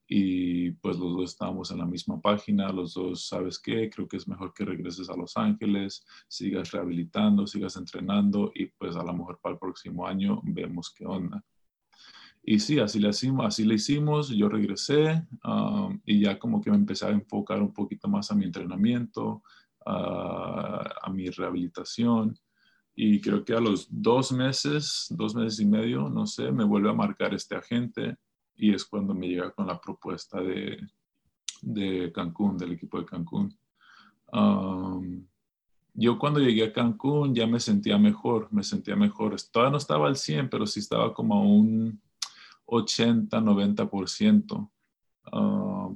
[0.08, 3.90] Y pues los dos estábamos en la misma página, los dos, ¿sabes qué?
[3.90, 8.96] Creo que es mejor que regreses a Los Ángeles, sigas rehabilitando, sigas entrenando y pues
[8.96, 11.44] a lo mejor para el próximo año vemos qué onda.
[12.42, 16.72] Y sí, así le hicimos, así le hicimos yo regresé um, y ya como que
[16.72, 19.44] me empecé a enfocar un poquito más a mi entrenamiento,
[19.90, 22.38] a mi rehabilitación
[23.00, 26.90] y creo que a los dos meses, dos meses y medio, no sé, me vuelve
[26.90, 28.18] a marcar este agente
[28.56, 30.80] y es cuando me llega con la propuesta de,
[31.62, 33.56] de Cancún, del equipo de Cancún.
[35.94, 39.36] yo cuando llegué a Cancún ya me sentía mejor, me sentía mejor.
[39.52, 42.02] Todavía no estaba al 100, pero sí estaba como a un
[42.66, 44.72] 80, 90%.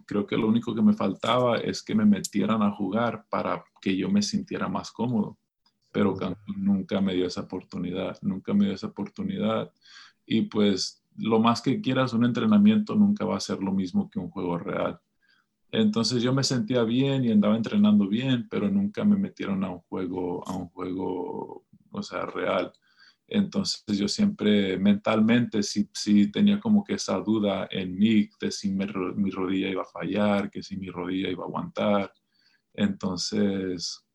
[0.05, 3.95] Creo que lo único que me faltaba es que me metieran a jugar para que
[3.95, 5.37] yo me sintiera más cómodo
[5.91, 9.71] pero Cancún nunca me dio esa oportunidad, nunca me dio esa oportunidad.
[10.25, 14.19] Y pues lo más que quieras, un entrenamiento nunca va a ser lo mismo que
[14.19, 14.99] un juego real.
[15.71, 19.79] Entonces yo me sentía bien y andaba entrenando bien, pero nunca me metieron a un
[19.79, 22.71] juego, a un juego, o sea, real.
[23.33, 28.69] Entonces yo siempre mentalmente sí, sí tenía como que esa duda en mí de si
[28.71, 32.11] mi, mi rodilla iba a fallar, que si mi rodilla iba a aguantar.
[32.73, 34.05] Entonces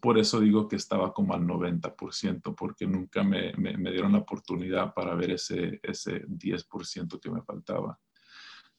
[0.00, 3.52] por eso digo que estaba como al 90%, porque nunca me,
[3.90, 7.98] dieron la oportunidad para ver ese, ese 10% que me faltaba.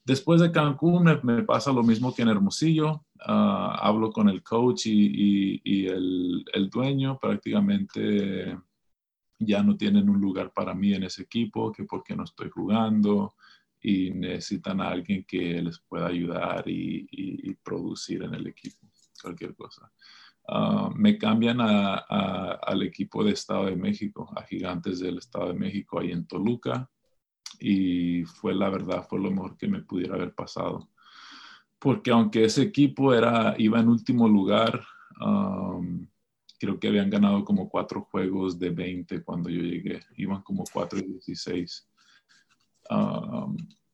[0.04, 3.04] Después de Cancún me, pasa lo mismo que en Hermosillo.
[3.20, 7.18] Ah, hablo con el coach y, el, el, dueño.
[7.18, 8.56] Prácticamente
[9.38, 13.34] ya no tienen un lugar para mí en ese equipo, que porque no estoy jugando
[13.80, 18.86] y necesitan a alguien que les pueda ayudar y, producir en el equipo.
[19.20, 19.90] cualquier cosa.
[20.48, 25.98] Ah, me cambian al equipo de Estado de México, a Gigantes del Estado de México,
[25.98, 26.88] ahí en Toluca,
[27.58, 30.90] y fue la verdad, fue lo mejor que me pudiera haber pasado.
[31.78, 34.84] Porque aunque ese equipo era, iba en último lugar,
[36.58, 40.98] creo que habían ganado como cuatro juegos de 20 cuando yo llegué, iban como cuatro
[40.98, 41.88] y 16.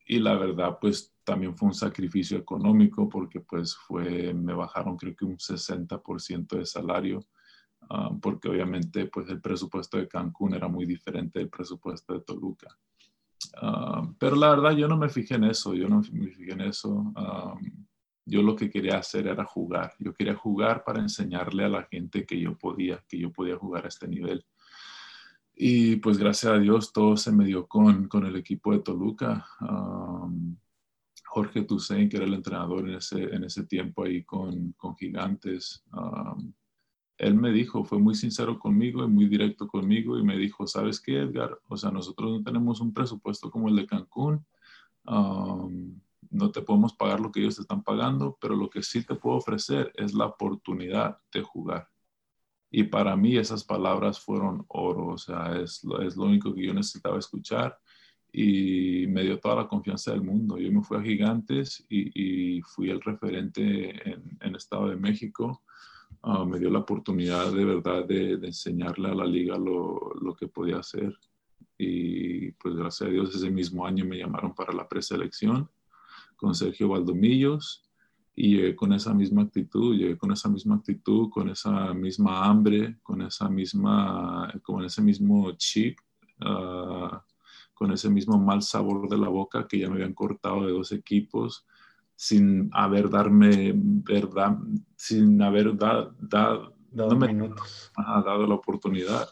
[0.07, 5.15] y la verdad, pues también fue un sacrificio económico porque pues fue, me bajaron creo
[5.17, 7.25] que un 60% de salario,
[8.21, 12.79] porque obviamente pues el presupuesto de Cancún era muy diferente del presupuesto de Toluca.
[14.19, 17.13] pero la verdad yo no me fijé en eso, yo no me fijé en eso
[18.25, 19.93] yo lo que quería hacer era jugar.
[19.99, 23.85] Yo quería jugar para enseñarle a la gente que yo podía, que yo podía jugar
[23.85, 24.45] a este nivel.
[25.55, 29.47] Y pues gracias a Dios todo se me dio con, con el equipo de Toluca.
[31.27, 35.85] Jorge Toussaint, que era el entrenador en ese, en ese tiempo ahí con, con Gigantes,
[37.17, 41.01] él me dijo, fue muy sincero conmigo y muy directo conmigo y me dijo, ¿sabes
[41.01, 41.59] qué, Edgar?
[41.69, 44.45] O sea, nosotros no tenemos un presupuesto como el de Cancún
[46.33, 49.15] no te podemos pagar lo que ellos te están pagando, pero lo que sí te
[49.15, 51.89] puedo ofrecer es la oportunidad de jugar.
[52.71, 56.73] Y para mí esas palabras fueron oro, o sea, es, es lo único que yo
[56.73, 57.79] necesitaba escuchar
[58.33, 60.57] y me dio toda la confianza del mundo.
[60.57, 65.63] Yo me fui a Gigantes y, fui el referente en, en Estado de México.
[66.23, 70.35] Ah, me dio la oportunidad de verdad de, de enseñarle a la liga lo, lo,
[70.35, 71.15] que podía hacer.
[71.77, 75.69] Y pues gracias a Dios ese mismo año me llamaron para la preselección
[76.43, 77.89] con Sergio Valdomillos
[78.35, 82.99] y llegué con esa misma actitud, llegué con esa misma actitud, con esa misma hambre,
[83.01, 86.01] con esa misma, con ese mismo chip,
[86.41, 87.25] ah,
[87.73, 90.91] con ese mismo mal sabor de la boca que ya me habían cortado de dos
[90.91, 91.65] equipos
[92.17, 94.59] sin haber darme verdad,
[94.97, 96.75] sin haber dado
[98.49, 99.29] la oportunidad.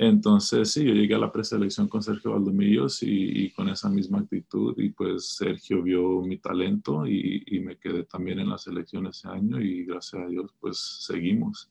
[0.00, 4.72] Entonces, sí, yo llegué a la preselección con Sergio Valdomillos y, con esa misma actitud
[4.76, 9.60] y pues Sergio vio mi talento y, me quedé también en la selección ese año
[9.60, 11.68] y gracias a Dios pues seguimos.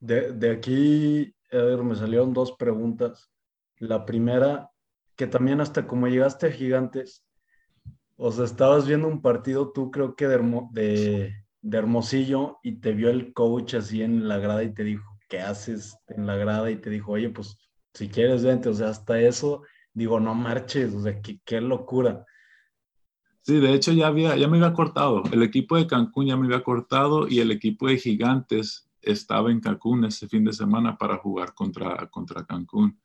[0.00, 3.30] De, de aquí, me salieron dos preguntas.
[3.78, 4.72] La primera,
[5.14, 7.24] que también hasta como llegaste a Gigantes,
[8.16, 13.10] o sea, estabas viendo un partido tú creo que de, de Hermosillo y te vio
[13.10, 16.76] el coach así en la grada y te dijo, que haces en la grada y
[16.76, 17.56] te dijo, oye, pues
[17.94, 19.62] si quieres vente, o sea, hasta eso,
[19.94, 22.26] digo, no marches, o sea, qué, locura.
[23.40, 25.22] Sí, de hecho ya, había, ya me había cortado.
[25.32, 29.60] El equipo de Cancún ya me había cortado y el equipo de Gigantes estaba en
[29.60, 33.00] Cancún ese fin de semana para jugar contra, contra Cancún.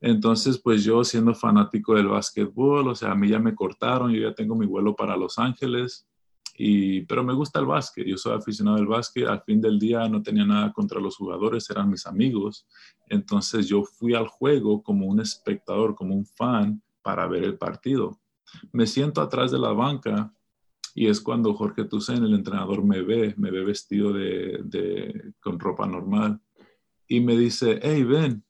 [0.00, 4.30] Entonces, pues yo siendo fanático del básquetbol, o sea, a mí ya me cortaron, yo
[4.30, 6.09] ya tengo mi vuelo para Los Ángeles
[7.08, 10.22] pero me gusta el básquet, yo soy aficionado al básquet, al fin del día no
[10.22, 12.66] tenía nada contra los jugadores, eran mis amigos,
[13.08, 18.20] entonces yo fui al juego como un espectador, como un fan para ver el partido.
[18.72, 20.32] Me siento atrás de la banca
[20.94, 25.86] y es cuando Jorge Tucen, el entrenador, me ve, me ve vestido de, con ropa
[25.86, 26.40] normal
[27.06, 28.44] y me dice, hey, ven.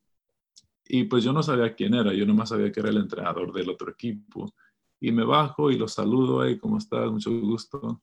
[0.88, 3.70] Y pues yo no sabía quién era, yo nomás sabía que era el entrenador del
[3.70, 4.52] otro equipo
[5.00, 7.10] y me bajo y lo saludo, hey, ¿cómo estás?
[7.10, 8.02] Mucho gusto.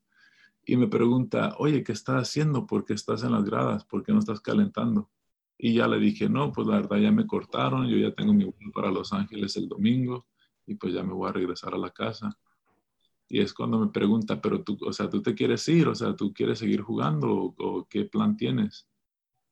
[0.65, 2.65] Y me pregunta, oye, ¿qué estás haciendo?
[2.65, 3.85] ¿Por qué estás en las gradas?
[3.85, 5.09] ¿Por qué no estás calentando?
[5.57, 8.45] Y ya le dije, no, pues la verdad ya me cortaron, yo ya tengo mi
[8.45, 10.27] vuelo para Los Ángeles el domingo
[10.65, 12.37] y pues ya me voy a regresar a la casa.
[13.29, 15.87] Y es cuando me pregunta, pero tú, o sea, ¿tú te quieres ir?
[15.87, 18.87] O sea, ¿tú quieres seguir jugando o, o qué plan tienes?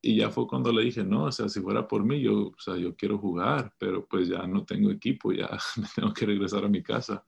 [0.08, 2.60] Y ya fue cuando le dije, no, o sea, si fuera por mí, yo, o
[2.60, 6.64] sea, yo quiero jugar, pero pues ya no tengo equipo, ya me tengo que regresar
[6.64, 7.26] a mi casa.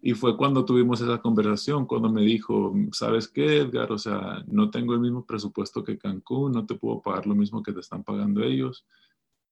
[0.00, 3.92] Y fue cuando tuvimos esa conversación, cuando me dijo, ¿sabes qué, Edgar?
[3.92, 7.62] O sea, no tengo el mismo presupuesto que Cancún, no te puedo pagar lo mismo
[7.62, 8.86] que te están pagando ellos,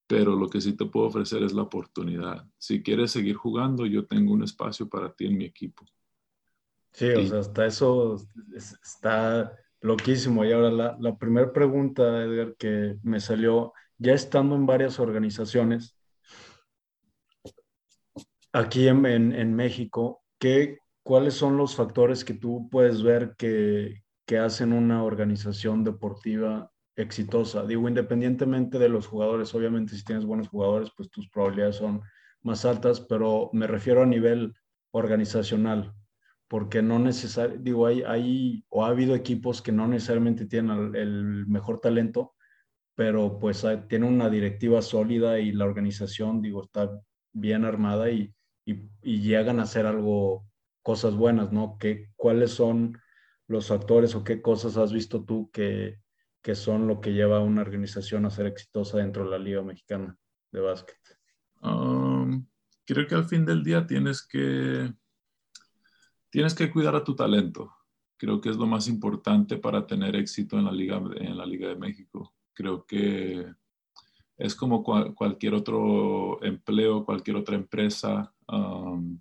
[0.07, 2.49] pero lo que sí te puedo ofrecer es la oportunidad.
[2.57, 5.85] Si quieres seguir jugando, yo tengo un espacio para ti en mi equipo.
[6.93, 8.17] Sí, o sea, hasta eso
[8.83, 9.55] está
[9.85, 10.45] loquísimo.
[10.45, 15.97] Y ahora la, la primera pregunta, Edgar, que me salió, ya estando en varias organizaciones,
[18.53, 20.23] aquí en, en, en México,
[21.03, 27.65] ¿cuáles son los factores que tú puedes ver que, que hacen una organización deportiva exitosa?
[27.67, 32.01] Digo, independientemente de los jugadores, obviamente si tienes buenos jugadores, pues tus probabilidades son
[32.43, 34.55] más altas, pero me refiero a nivel
[34.93, 35.93] organizacional,
[36.49, 41.47] porque no necesariamente, digo, hay, hay o ha habido equipos que no necesariamente tienen el,
[41.47, 42.35] mejor talento,
[42.95, 46.91] pero pues tiene una directiva sólida y la organización, digo, está
[47.33, 48.33] bien armada y,
[48.65, 50.47] y, llegan a hacer algo,
[50.83, 51.77] cosas buenas, ¿no?
[51.79, 52.99] ¿Qué, ¿Cuáles son
[53.49, 55.99] los factores o qué cosas has visto tú que,
[56.43, 59.63] que son lo que lleva a una organización a ser exitosa dentro de la Liga
[59.63, 60.17] Mexicana
[60.53, 60.99] de Básquet?
[61.63, 62.47] Um,
[62.85, 64.93] creo que al fin del día tienes que,
[66.35, 67.73] tienes que cuidar a tu talento.
[68.17, 71.69] Creo que es lo más importante para tener éxito en la Liga, en la Liga
[71.69, 72.35] de México.
[72.53, 73.47] Creo que
[74.37, 78.35] es como cualquier otro empleo, cualquier otra empresa.
[78.49, 79.21] Um,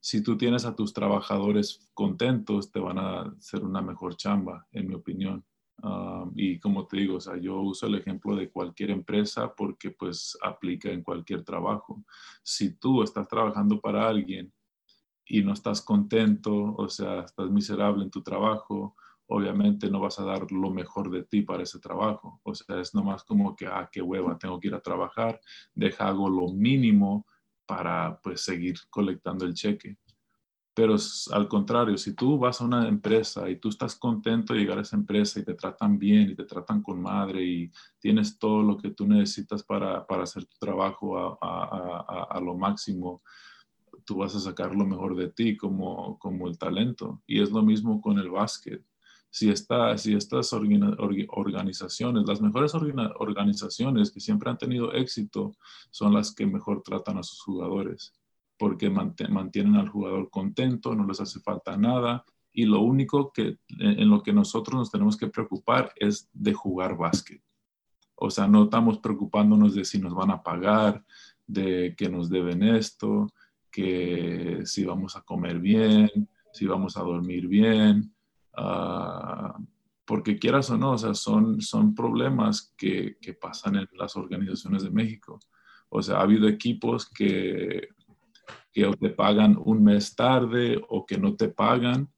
[0.00, 4.88] si tú tienes a tus trabajadores contentos, te van a hacer una mejor chamba, en
[4.88, 5.44] mi opinión.
[5.84, 9.92] Um, y como te digo, o sea, yo uso el ejemplo de cualquier empresa porque
[9.92, 12.02] pues aplica en cualquier trabajo.
[12.42, 14.52] Si tú estás trabajando para alguien
[15.28, 20.24] y no estás contento, o sea, estás miserable en tu trabajo, obviamente no vas a
[20.24, 22.40] dar lo mejor de ti para ese trabajo.
[22.42, 25.40] O sea, es nomás como que, ah, qué hueva, tengo que ir a trabajar,
[25.74, 27.26] deja hago lo mínimo
[27.66, 29.98] para pues seguir colectando el cheque.
[30.78, 30.94] Pero
[31.32, 34.82] al contrario, si tú vas a una empresa y tú estás contento de llegar a
[34.82, 38.78] esa empresa y te tratan bien y te tratan con madre y tienes todo lo
[38.78, 43.22] que tú necesitas para, para hacer tu trabajo a, a, a, lo máximo,
[44.08, 47.22] tú vas a sacar lo mejor de ti como, como el talento.
[47.26, 48.82] Y es lo mismo con el básquet
[49.30, 49.52] si,
[49.96, 55.54] si estas organizaciones, las mejores organizaciones que siempre han tenido éxito
[55.90, 58.14] son las que mejor tratan a sus jugadores,
[58.56, 64.08] porque mantienen al jugador contento, no les hace falta nada y lo único que en
[64.08, 67.42] lo que nosotros nos tenemos que preocupar es de jugar básquet.
[68.14, 71.04] O sea, no estamos preocupándonos de si nos van a pagar,
[71.46, 73.28] de que nos deben esto,
[74.64, 78.12] si vamos a comer bien, si vamos a dormir bien,
[78.60, 79.56] Ah,
[80.04, 84.82] porque quieras o no, o sea, son, son problemas que, que, pasan en las organizaciones
[84.82, 85.38] de México.
[85.90, 87.88] O sea, ha habido equipos que,
[88.72, 92.10] que te pagan un mes tarde o que no te pagan.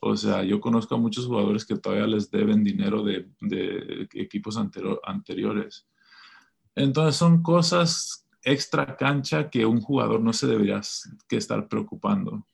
[0.00, 4.58] O sea, yo conozco a muchos jugadores que todavía les deben dinero de, de equipos
[4.58, 5.88] anteriores.
[6.74, 10.80] Entonces son cosas extra cancha que un jugador no se debería
[11.28, 12.46] que estar preocupando.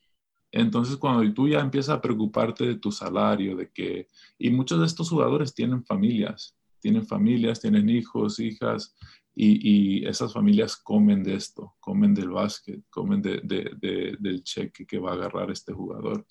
[0.50, 4.86] Entonces, cuando tú ya empiezas a preocuparte de tu salario, de que, y muchos de
[4.86, 8.94] estos jugadores tienen familias, tienen familias, tienen hijos, hijas,
[9.36, 15.14] y, esas familias comen de esto, comen del básquet, comen del cheque que va a
[15.14, 16.24] agarrar este jugador.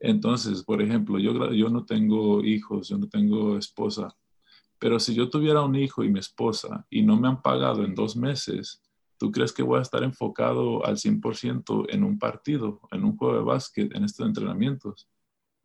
[0.00, 4.16] Entonces, por ejemplo, yo, yo no tengo hijos, yo no tengo esposa,
[4.80, 7.94] pero si yo tuviera un hijo y mi esposa y no me han pagado en
[7.94, 8.82] dos meses,
[9.20, 13.36] ¿Tú crees que voy a estar enfocado al 100% en un partido, en un juego
[13.36, 15.10] de básquet, en estos entrenamientos?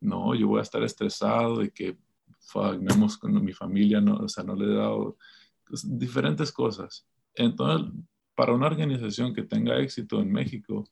[0.02, 1.98] No, yo voy a estar estresado de que,
[2.38, 5.18] fuck, no con mi familia, no, o sea, no le he dado
[5.66, 7.08] pues, diferentes cosas.
[7.34, 7.94] Entonces,
[8.36, 10.84] para una organización que tenga éxito en México,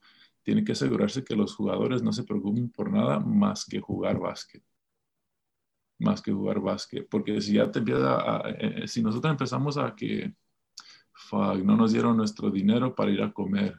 [0.41, 4.63] tiene que asegurarse que los jugadores no se preocupen por nada más que jugar básquet.
[5.99, 7.09] Más que jugar básquet.
[7.09, 10.33] Porque si ya te empieza a, eh, si nosotros empezamos a que
[11.31, 13.77] no nos dieron nuestro dinero para ir a comer.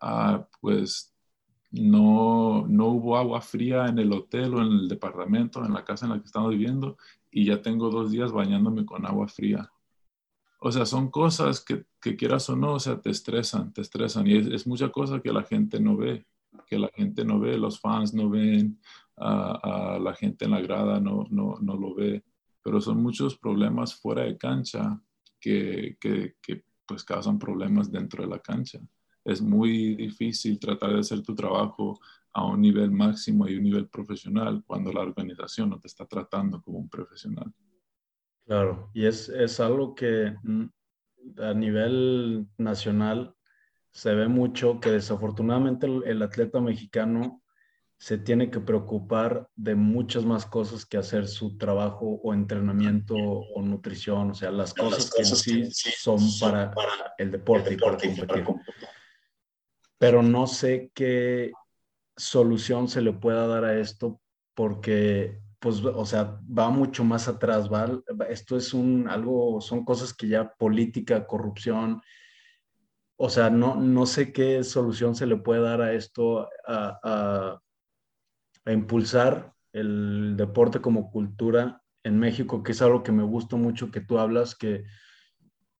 [0.00, 1.14] Ah, pues
[1.70, 6.06] no, no hubo agua fría en el hotel o en el departamento, en la casa
[6.06, 6.96] en la que estamos viviendo,
[7.30, 9.70] y ya tengo dos días bañándome con agua fría.
[10.58, 14.26] O sea, son cosas que, que quieras o no, o sea, te estresan, te estresan.
[14.26, 16.26] Y es, mucha cosa que la gente no ve,
[16.66, 18.80] que la gente no ve, los fans no ven,
[19.16, 22.24] la gente en la grada no, no, no, lo ve.
[22.62, 25.00] Pero son muchos problemas fuera de cancha
[25.46, 28.80] que, pues causan problemas dentro de la cancha.
[29.24, 31.98] Es muy difícil tratar de hacer tu trabajo
[32.32, 36.60] a un nivel máximo y un nivel profesional cuando la organización no te está tratando
[36.62, 37.52] como un profesional.
[38.44, 40.66] Claro, y es, es algo que mm,
[41.38, 43.34] a nivel nacional
[43.90, 47.42] se ve mucho que desafortunadamente el atleta mexicano
[47.98, 53.62] se tiene que preocupar de muchas más cosas que hacer su trabajo o entrenamiento o
[53.62, 56.72] nutrición, o sea, las cosas que sí, son para,
[57.16, 58.44] el deporte, y para competir.
[59.98, 61.52] Pero no sé qué
[62.16, 64.20] solución se le pueda dar a esto
[64.54, 67.88] porque, pues, o sea, va mucho más atrás, ¿va?
[68.28, 72.02] Esto es un, algo, son cosas que ya política, corrupción,
[73.18, 77.60] o sea, no, no sé qué solución se le puede dar a esto, a a
[78.72, 84.00] impulsar el deporte como cultura en México, que es algo que me gusta mucho que
[84.00, 84.84] tú hablas, que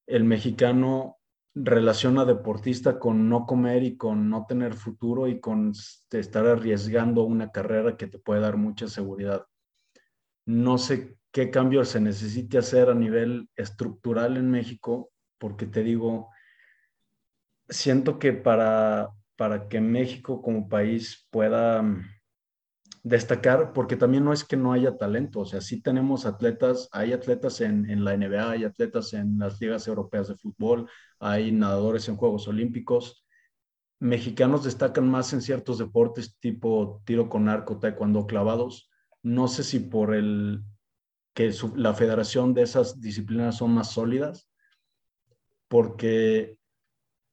[0.07, 1.19] el mexicano
[1.55, 5.73] relaciona deportista con no comer y con no tener futuro y con
[6.11, 9.47] estar arriesgando una carrera que te puede dar mucha seguridad.
[10.45, 16.29] No sé qué cambio se necesite hacer a nivel estructural en México, porque te digo,
[17.69, 21.83] siento que para, para que México como país pueda
[23.07, 27.13] destacar, porque también no es que no haya talento, o sea, sí tenemos atletas, hay
[27.13, 30.91] atletas en, en, la NBA, hay atletas en las ligas europeas de fútbol,
[31.21, 33.25] hay nadadores en Juegos Olímpicos.
[34.01, 38.91] Mexicanos destacan más en ciertos deportes tipo tiro con arco, taekwondo, clavados.
[39.23, 40.65] No sé si por el
[41.33, 44.51] que la federación de esas disciplinas son más sólidas,
[45.69, 46.59] porque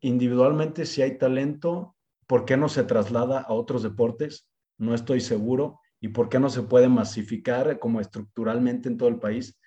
[0.01, 1.95] individualmente si hay talento,
[2.27, 4.52] ¿por qué no se traslada a otros deportes?
[4.77, 5.79] No estoy seguro.
[5.99, 9.57] ¿Y por qué no se puede masificar como estructuralmente en todo el país?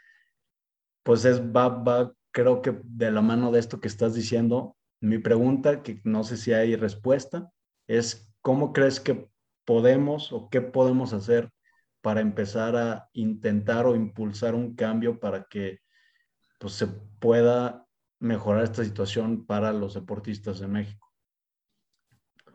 [1.02, 5.18] Pues es, va, va, creo que de la mano de esto que estás diciendo, mi
[5.18, 7.50] pregunta, que no sé si hay respuesta,
[7.86, 9.28] es ¿cómo crees que
[9.64, 11.50] podemos o qué podemos hacer
[12.02, 15.80] para empezar a intentar o impulsar un cambio para que
[16.60, 17.86] pues, se pueda
[18.20, 21.05] mejorar esta situación para los deportistas de México?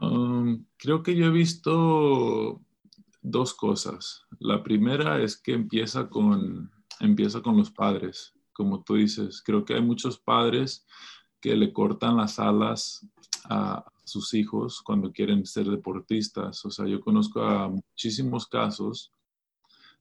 [0.02, 2.60] Um, creo que yo he visto
[3.22, 4.26] dos cosas.
[4.40, 9.44] La primera es que empieza con, empieza con los padres, como tú dices.
[9.46, 10.88] Creo que hay muchos padres
[11.40, 13.06] que le cortan las alas
[13.46, 16.66] a sus hijos cuando quieren ser deportistas.
[16.66, 19.12] O sea, yo conozco a muchísimos casos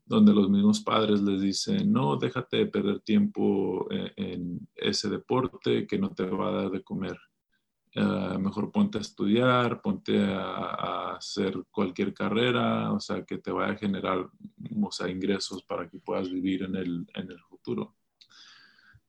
[0.07, 5.87] donde los mismos padres les dicen, no, déjate de perder tiempo en, en ese deporte
[5.87, 7.17] que no te va a dar de comer.
[7.93, 13.73] Eh, mejor ponte a estudiar, ponte a, hacer cualquier carrera, o sea, que te vaya
[13.73, 14.31] a generar,
[14.81, 17.97] o sea, ingresos para que puedas vivir en el, en el futuro.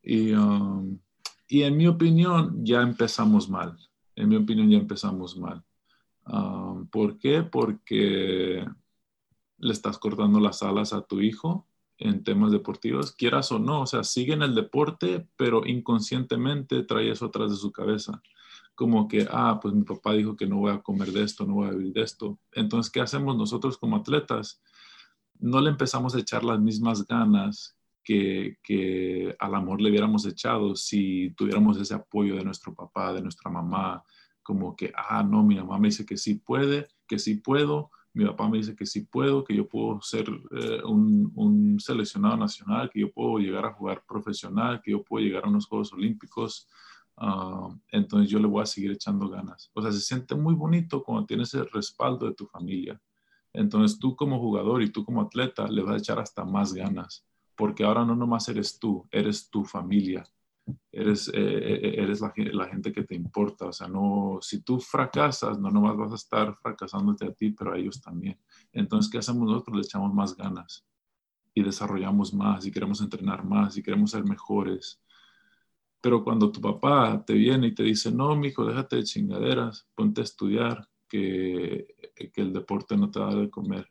[0.02, 1.00] Y, um,
[1.48, 3.78] y, en mi opinión, ya empezamos mal.
[4.16, 5.64] En mi opinión, ya empezamos mal.
[6.26, 7.44] Um, ¿Por qué?
[7.44, 8.66] Porque
[9.58, 11.68] le estás cortando las alas a tu hijo
[12.00, 17.12] en temas deportivos, quieras o no, o sea, sigue en el deporte, pero inconscientemente trae
[17.12, 18.24] eso atrás de su cabeza
[18.76, 21.56] como que, ah, pues mi papá dijo que no voy a comer de esto, no
[21.56, 22.40] voy a vivir de esto.
[22.52, 24.62] Entonces, ¿qué hacemos nosotros como atletas?
[25.40, 30.76] No le empezamos a echar las mismas ganas que, que al amor le hubiéramos echado
[30.76, 34.04] si tuviéramos ese apoyo de nuestro papá, de nuestra mamá,
[34.42, 38.26] como que, ah, no, mi mamá me dice que sí puede, que sí puedo, mi
[38.26, 42.90] papá me dice que sí puedo, que yo puedo ser eh, un, un, seleccionado nacional,
[42.90, 46.68] que yo puedo llegar a jugar profesional, que yo puedo llegar a unos Juegos Olímpicos.
[47.24, 49.70] Ah, entonces yo le voy a seguir echando ganas.
[49.76, 53.00] O sea, se siente muy bonito cuando tienes el respaldo de tu familia.
[53.54, 57.24] Entonces tú como jugador y tú como atleta le vas a echar hasta más ganas,
[57.56, 60.26] porque ahora no nomás eres tú, eres tu familia,
[60.92, 63.68] eres, eh, eh, eh, eres la, la, gente que te importa.
[63.68, 67.74] O sea, no, si tú fracasas, no nomás vas a estar fracasándote a ti, pero
[67.74, 68.40] a ellos también.
[68.74, 69.78] Entonces, ¿qué hacemos nosotros?
[69.78, 70.88] Le echamos más ganas
[71.54, 75.00] y desarrollamos más y queremos entrenar más y queremos ser mejores
[76.02, 80.22] pero cuando tu papá te viene y te dice, no, mijo, déjate de chingaderas, ponte
[80.22, 81.88] a estudiar, que,
[82.34, 83.88] que el deporte no te va a dar de comer.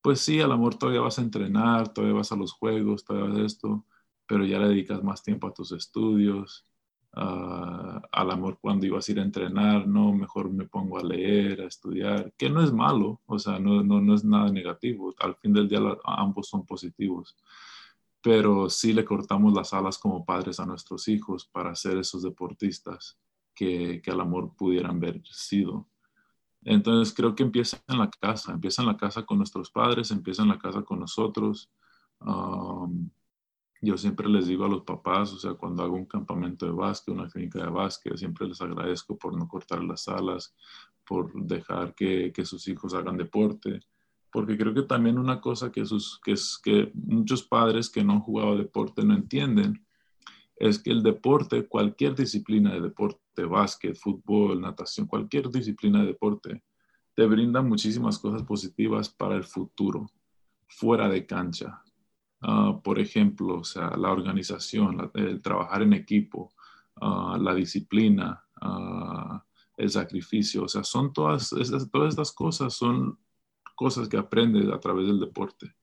[0.00, 3.38] Pues sí, al amor todavía vas a entrenar, todavía vas a los juegos, todavía vas
[3.38, 3.86] a esto,
[4.26, 6.66] pero ya le dedicas más tiempo a tus estudios,
[7.12, 11.66] al amor cuando ibas a ir a entrenar, no, mejor me pongo a leer, a
[11.66, 15.52] estudiar, que no es malo, o sea, no, no, no es nada negativo, al fin
[15.52, 17.36] del día ambos son positivos
[18.22, 23.18] pero sí le cortamos las alas como padres a nuestros hijos para ser esos deportistas
[23.54, 25.88] que, al amor pudieran haber sido.
[26.64, 30.42] Entonces creo que empieza en la casa, empieza en la casa con nuestros padres, empieza
[30.42, 31.70] en la casa con nosotros.
[32.20, 33.10] Um,
[33.80, 37.12] yo siempre les digo a los papás, o sea, cuando hago un campamento de básquet,
[37.12, 40.54] una clínica de básquet, siempre les agradezco por no cortar las alas,
[41.04, 43.80] por dejar que, que sus hijos hagan deporte
[44.32, 48.14] porque creo que también una cosa que, sus, que, es, que muchos padres que no
[48.14, 49.86] han jugado deporte no entienden
[50.56, 56.62] es que el deporte, cualquier disciplina de deporte, básquet, fútbol, natación, cualquier disciplina de deporte,
[57.14, 60.06] te brinda muchísimas cosas positivas para el futuro,
[60.66, 61.82] fuera de cancha.
[62.40, 66.52] Ah, por ejemplo, o sea, la organización, el trabajar en equipo,
[67.02, 69.44] ah, la disciplina, ah,
[69.76, 71.50] el sacrificio, o sea, son todas,
[71.90, 73.18] todas estas cosas son
[73.74, 75.74] cosas que aprendes a través del deporte.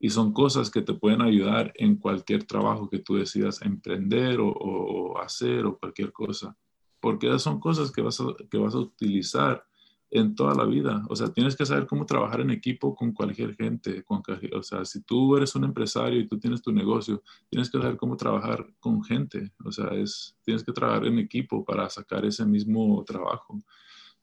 [0.00, 5.18] Y son cosas que te pueden ayudar en cualquier trabajo que tú decidas emprender o,
[5.20, 6.56] hacer o cualquier cosa.
[7.00, 9.64] Porque son cosas que vas, a, que vas a utilizar
[10.10, 11.04] en toda la vida.
[11.08, 14.02] O sea, tienes que saber cómo trabajar en equipo con cualquier gente.
[14.04, 14.22] Con,
[14.54, 17.96] o sea, si tú eres un empresario y tú tienes tu negocio, tienes que saber
[17.96, 19.52] cómo trabajar con gente.
[19.64, 23.58] O sea, es, tienes que trabajar en equipo para sacar ese mismo trabajo.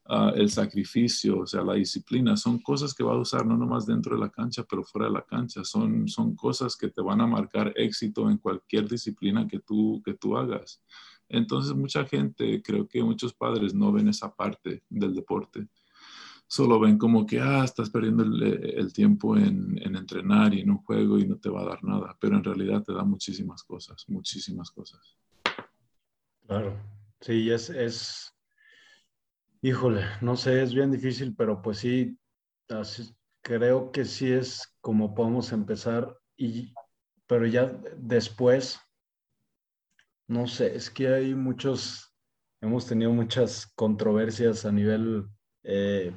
[0.08, 3.86] Ah, el sacrificio, o sea, la disciplina, son cosas que vas a usar no nomás
[3.86, 5.64] dentro de la cancha, pero fuera de la cancha.
[5.64, 10.14] Son, son cosas que te van a marcar éxito en cualquier disciplina que tú, que
[10.14, 10.80] tú hagas.
[11.28, 15.66] Entonces, mucha gente, creo que muchos padres no ven esa parte del deporte.
[16.46, 21.18] solo ven como que, ah, estás perdiendo el, tiempo en, entrenar y en un juego
[21.18, 24.70] y no te va a dar nada, pero en realidad te da muchísimas cosas, muchísimas
[24.70, 25.16] cosas.
[26.46, 26.78] Claro,
[27.20, 28.35] sí, es, es,
[29.62, 32.18] híjole, no sé, es bien difícil, pero pues sí,
[33.42, 36.74] creo que sí es como podemos empezar, y,
[37.26, 38.78] pero ya después,
[40.28, 42.14] no sé, es que hay muchos,
[42.60, 45.26] hemos tenido muchas controversias a nivel
[45.62, 46.12] eh,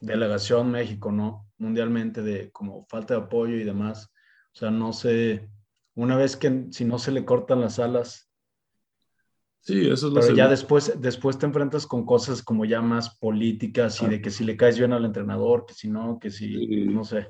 [0.00, 1.48] delegación México, ¿no?
[1.58, 4.10] Mundialmente de como falta de apoyo y demás.
[4.54, 5.48] O sea, no sé,
[5.94, 8.31] una vez que si no se le cortan las alas.
[9.62, 13.16] Sí, eso es lo Pero ya después, después te enfrentas con cosas como ya más
[13.18, 16.84] políticas y de que si le caes bien al entrenador, que si no, que si,
[16.86, 17.28] no sé.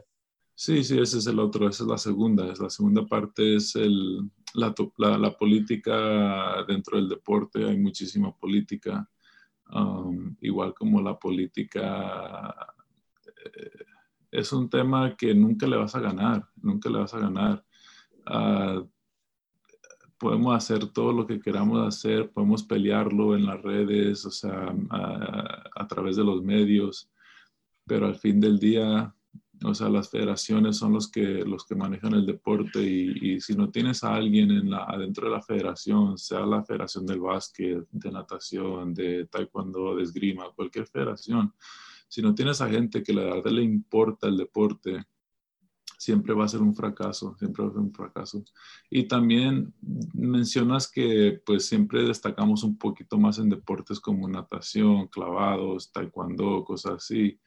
[0.55, 2.51] Sí, sí, ese es el otro, esa es la segunda.
[2.51, 4.75] Es la segunda parte es el, la,
[5.19, 9.07] la, política dentro del deporte, hay muchísima política.
[9.71, 12.55] Um, igual como la política,
[13.45, 13.85] eh,
[14.31, 17.63] es un tema que nunca le vas a ganar, nunca le vas a ganar.
[18.25, 18.83] Ah,
[20.23, 24.73] podemos hacer todo lo que queramos hacer, podemos pelearlo en las redes, o sea,
[25.75, 27.11] a través de los medios,
[27.85, 29.13] pero al fin del día
[29.65, 33.71] o sea, las federaciones son los que, los que manejan el deporte y, si no
[33.71, 38.11] tienes a alguien en la, adentro de la federación, sea la federación del básquet, de
[38.11, 41.53] natación, de taekwondo, de esgrima, cualquier federación,
[42.09, 45.05] si no tienes a gente que la verdad le importa el deporte,
[46.03, 48.45] siempre va a ser un fracaso, siempre va a ser un fracaso.
[48.91, 49.73] Y también
[50.15, 56.95] mencionas que pues siempre destacamos un poquito más en deportes como natación, clavados, taekwondo, cosas
[56.95, 57.39] así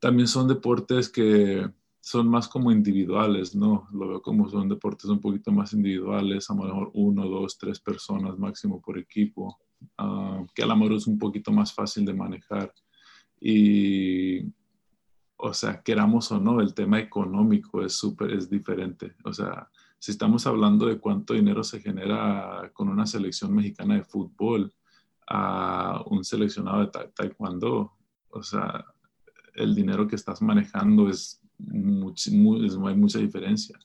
[0.00, 1.70] también son deportes que
[2.00, 3.86] son más como individuales, ¿no?
[3.92, 7.78] Lo veo como son deportes un poquito más individuales, a lo mejor uno, dos, tres
[7.78, 9.60] personas máximo por equipo,
[9.98, 12.72] ah, que a lo mejor es un poquito más fácil de manejar.
[13.38, 14.40] Y,
[15.42, 19.14] o sea, queramos o no, el tema económico es súper, es diferente.
[19.24, 19.68] O sea,
[19.98, 24.72] si estamos hablando de cuánto dinero se genera con una selección mexicana de fútbol
[25.26, 27.92] a un seleccionado de taekwondo,
[28.30, 28.84] o sea,
[29.54, 31.40] el dinero que estás manejando es,
[31.72, 33.78] hay mucha diferencia.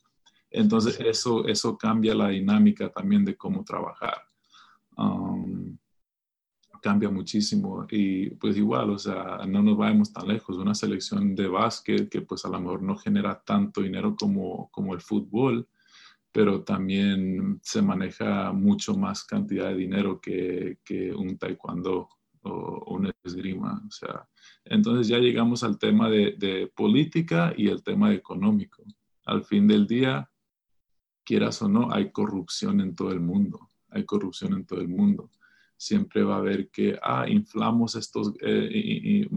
[0.50, 4.18] Entonces eso, eso cambia la dinámica también de cómo trabajar.
[4.98, 5.65] Um,
[6.86, 10.56] cambia muchísimo y pues igual, o sea, no nos vayamos tan lejos.
[10.58, 14.94] Una selección de básquet que pues a lo mejor no genera tanto dinero como, como
[14.94, 15.68] el fútbol,
[16.32, 22.08] pero también se maneja mucho más cantidad de dinero que, que un taekwondo
[22.44, 23.82] o un esgrima.
[23.88, 24.28] O sea,
[24.64, 28.84] entonces ya llegamos al tema de, política y el tema económico.
[29.26, 30.30] Al fin del día,
[31.24, 33.72] quieras o no, hay corrupción en todo el mundo.
[33.90, 35.32] Hay corrupción en todo el mundo.
[35.86, 39.30] Siempre va a haber que, ah, inflamos estos, eh, y,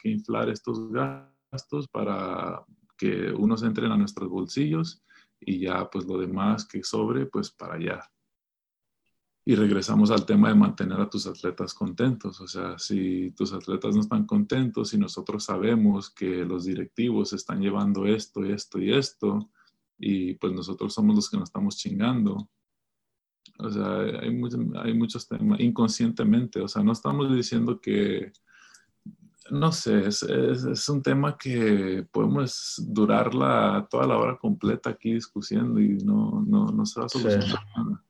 [0.00, 2.64] que, inflar estos gastos para
[2.96, 5.00] que unos entren a nuestros bolsillos
[5.38, 8.00] y ya pues lo demás que sobre pues para allá.
[9.44, 12.40] Y regresamos al tema de mantener a tus atletas contentos.
[12.40, 17.60] O sea, si tus atletas no están contentos y nosotros sabemos que los directivos están
[17.60, 19.48] llevando esto, esto y esto,
[19.96, 22.50] y pues nosotros somos los que nos estamos chingando.
[23.58, 24.30] O sea, hay,
[24.74, 26.60] hay muchos temas inconscientemente.
[26.60, 28.32] O sea, no estamos diciendo que,
[29.50, 35.14] no sé, es, es, un tema que podemos durar la, toda la hora completa aquí
[35.14, 38.04] discutiendo y no, no, no se va a solucionar nada.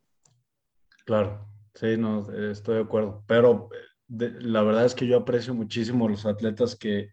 [1.06, 3.24] Claro, sí, no, estoy de acuerdo.
[3.26, 3.70] Pero
[4.08, 7.10] la verdad es que yo aprecio muchísimo los atletas que,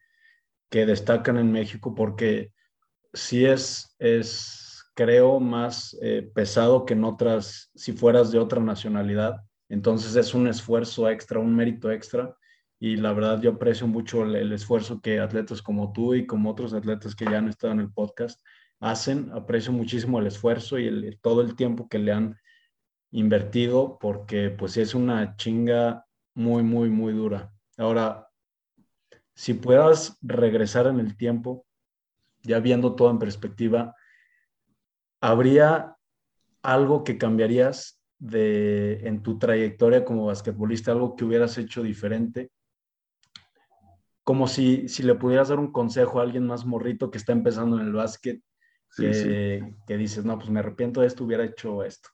[0.70, 2.52] que destacan en México porque
[3.14, 4.65] sí es, es
[4.96, 9.42] creo, más eh, pesado que en otras, si fueras de otra nacionalidad.
[9.70, 12.36] Entonces es un esfuerzo extra, un mérito extra.
[12.80, 16.74] Y la verdad yo aprecio mucho el, esfuerzo que atletas como tú y como otros
[16.74, 18.42] atletas que ya han estado en el podcast
[18.80, 19.32] hacen.
[19.34, 22.38] Aprecio muchísimo el esfuerzo y el, todo el tiempo que le han
[23.12, 27.52] invertido porque pues es una chinga muy, muy, muy dura.
[27.78, 28.30] Ahora,
[29.34, 31.66] si puedas regresar en el tiempo,
[32.44, 33.96] ya viendo todo en perspectiva,
[35.26, 35.98] ¿habría
[36.62, 42.52] algo que cambiarías de, en tu trayectoria como basquetbolista, algo que hubieras hecho diferente?
[44.24, 47.80] Como si, si le pudieras dar un consejo a alguien más morrito que está empezando
[47.80, 48.42] en el básquet,
[48.96, 52.10] que, que dices, no, pues me arrepiento de esto, hubiera hecho esto.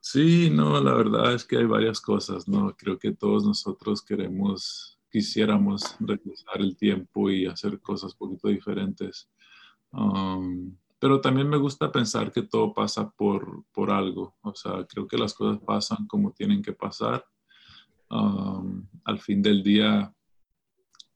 [0.00, 2.74] Sí, no, la verdad es que hay varias cosas, ¿no?
[2.76, 9.28] Creo que todos nosotros queremos, quisiéramos regresar el tiempo y hacer cosas un poquito diferentes.
[9.92, 14.36] Um, pero también me gusta pensar que todo pasa por, por algo.
[14.40, 17.22] O sea, creo que las cosas pasan como tienen que pasar.
[18.08, 20.14] Um, al fin del día,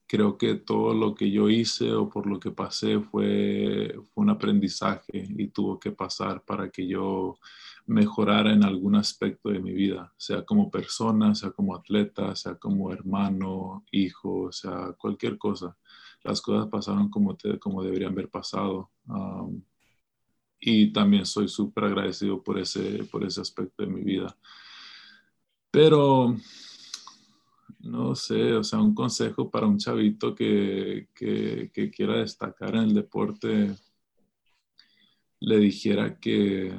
[0.06, 4.28] creo que todo lo que yo hice o por lo que pasé fue, fue un
[4.28, 7.38] aprendizaje y tuvo que pasar para que yo
[7.86, 12.92] mejorara en algún aspecto de mi vida, sea como persona, sea como atleta, sea como
[12.92, 15.78] hermano, hijo, sea cualquier cosa.
[16.22, 18.90] Las cosas pasaron como, como deberían haber pasado.
[20.60, 24.36] Y también soy súper agradecido por ese, por ese aspecto de mi vida.
[25.70, 26.36] Pero
[27.80, 33.76] no sé, o sea, un consejo para un chavito que, quiera destacar en el deporte,
[35.40, 36.76] le dijera que,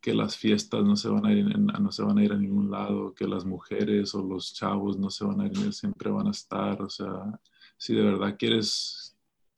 [0.00, 2.70] que las fiestas no se, van a ir, no se van a ir a ningún
[2.70, 6.32] lado, que las mujeres o los chavos no se van a ir, siempre van a
[6.32, 7.40] estar, o sea,
[7.78, 9.09] si de verdad quieres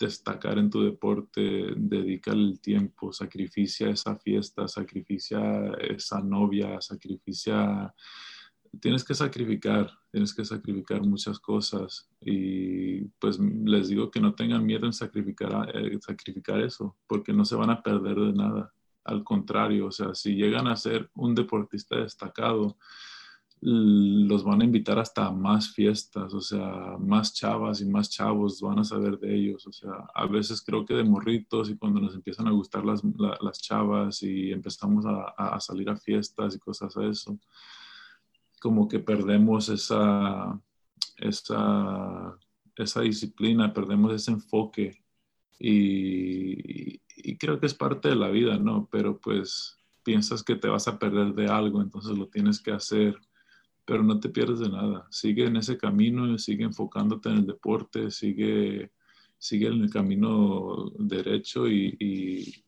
[0.03, 5.41] destacar en tu deporte, dedica el tiempo, sacrificia esa fiesta, sacrificia
[5.81, 7.95] esa novia, sacrificia
[8.81, 14.65] tienes que sacrificar, tienes que sacrificar muchas cosas y pues les digo que no tengan
[14.65, 18.73] miedo en sacrificar, eh, sacrificar eso, porque no se van a perder de nada.
[19.05, 22.79] Al contrario, o sea, si llegan a ser un deportista destacado,
[23.65, 28.81] los van a invitar hasta más fiestas, o sea, más chavas y más chavos van
[28.81, 32.15] a saber de ellos, o sea, a veces creo que de morritos y cuando nos
[32.15, 33.03] empiezan a gustar las,
[33.41, 37.39] las chavas y empezamos a, a, salir a fiestas y cosas a eso,
[38.61, 40.61] como que perdemos esa,
[41.19, 42.37] esa,
[42.77, 45.03] esa disciplina, perdemos ese enfoque
[45.59, 46.99] y,
[47.39, 48.89] creo que es parte de la vida, ¿no?
[48.91, 53.17] Pero pues piensas que te vas a perder de algo, entonces lo tienes que hacer,
[53.85, 55.07] pero no te pierdes de nada.
[55.11, 58.93] Sigue en ese camino, sigue enfocándote en el deporte, sigue
[59.43, 61.97] sigue en el camino derecho y,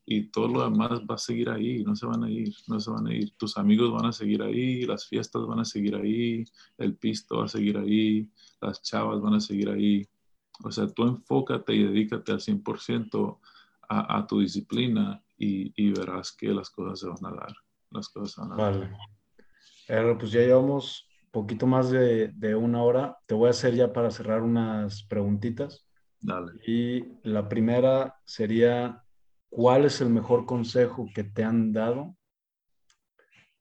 [0.05, 2.91] y, todo lo demás va a seguir ahí, no se van a ir, no se
[2.91, 3.33] van a ir.
[3.37, 6.45] Tus amigos van a seguir ahí, las fiestas van a seguir ahí,
[6.77, 8.29] el pisto va a seguir ahí,
[8.61, 10.09] las chavas van a seguir ahí.
[10.65, 13.39] O sea, tú enfócate y dedícate al 100%
[13.89, 17.55] a, a tu disciplina y, y, verás que las cosas se van a dar.
[17.93, 18.91] Las cosas dar.
[19.87, 23.19] Pues ya llevamos poquito más de, de una hora.
[23.27, 25.85] Te voy a hacer ya para cerrar unas preguntitas.
[26.67, 29.03] Y la primera sería,
[29.51, 32.17] ¿cuál es el mejor consejo que te han dado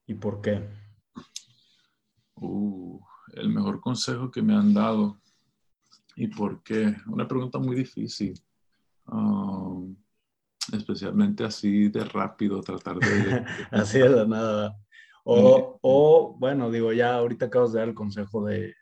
[0.05, 0.69] y por qué?
[2.35, 2.99] Uh,
[3.33, 5.19] el mejor consejo que me han dado
[6.15, 6.95] y por qué.
[7.07, 8.39] Una pregunta muy difícil.
[9.07, 9.97] Um,
[10.71, 13.45] especialmente así de rápido, tratar de...
[13.71, 14.77] así de nada.
[15.25, 18.73] O, o, bueno, digo, ya ahorita acabas de dar el consejo de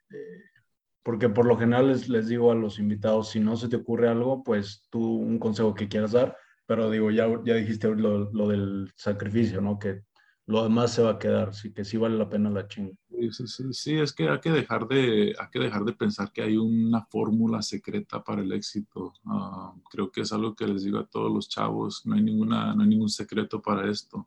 [1.04, 4.08] porque por lo general les, les, digo a los invitados, si no se te ocurre
[4.08, 8.48] algo, pues tú un consejo que quieras dar, pero digo, ya, ya dijiste lo, lo
[8.48, 9.80] del sacrificio, ¿no?
[9.80, 10.04] Que
[10.46, 12.94] lo demás se va a quedar, así que sí vale la pena la chinga.
[13.10, 16.32] Sí, sí, sí, sí, es que hay que dejar de, hay que dejar de pensar
[16.32, 19.14] que hay una fórmula secreta para el éxito.
[19.26, 22.76] Ah, creo que es algo que les digo a todos los chavos, no hay, ninguna,
[22.76, 24.26] no hay ningún secreto para esto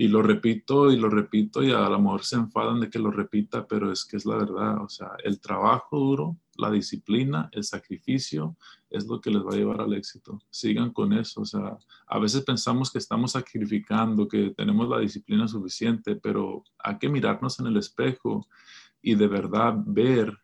[0.00, 3.10] y lo repito y lo repito y a lo mejor se enfadan de que lo
[3.10, 7.64] repita, pero es que es la verdad, o sea, el trabajo duro, la disciplina, el
[7.64, 8.56] sacrificio
[8.88, 10.40] es lo que les va a llevar al éxito.
[10.48, 11.76] Sigan con eso, o sea,
[12.06, 17.60] a veces pensamos que estamos sacrificando, que tenemos la disciplina suficiente, pero hay que mirarnos
[17.60, 18.48] en el espejo
[19.02, 20.34] y de verdad ver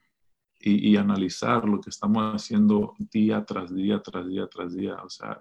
[0.61, 5.09] y, y analizar lo que estamos haciendo día tras día, tras día, tras día, o
[5.09, 5.39] sea,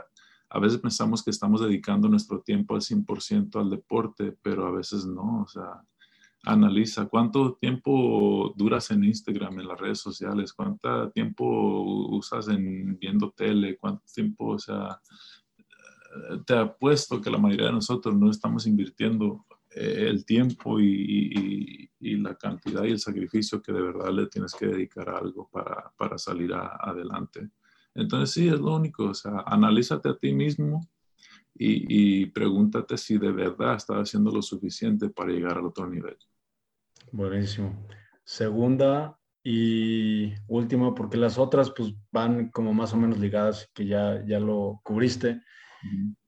[0.55, 5.05] a veces pensamos que estamos dedicando nuestro tiempo al 100% al deporte, pero a veces
[5.05, 5.83] no, o sea,
[6.45, 11.43] analiza cuánto tiempo duras en Instagram, en las redes sociales, cuánto tiempo
[12.09, 15.01] usas en viendo tele, cuánto tiempo, o sea,
[16.45, 22.35] te apuesto que la mayoría de nosotros no estamos invirtiendo eh, el tiempo y, la
[22.35, 26.17] cantidad y el sacrificio que de verdad le tienes que dedicar a algo para, para
[26.17, 27.49] salir adelante.
[27.95, 30.85] Entonces sí, es lo único, o sea, analízate a ti mismo
[31.57, 36.17] y, pregúntate si de verdad estás haciendo lo suficiente para llegar al otro nivel.
[37.13, 37.87] Buenísimo.
[38.25, 44.21] Segunda y última, porque las otras pues van como más o menos ligadas, que ya,
[44.27, 45.41] ya lo cubriste.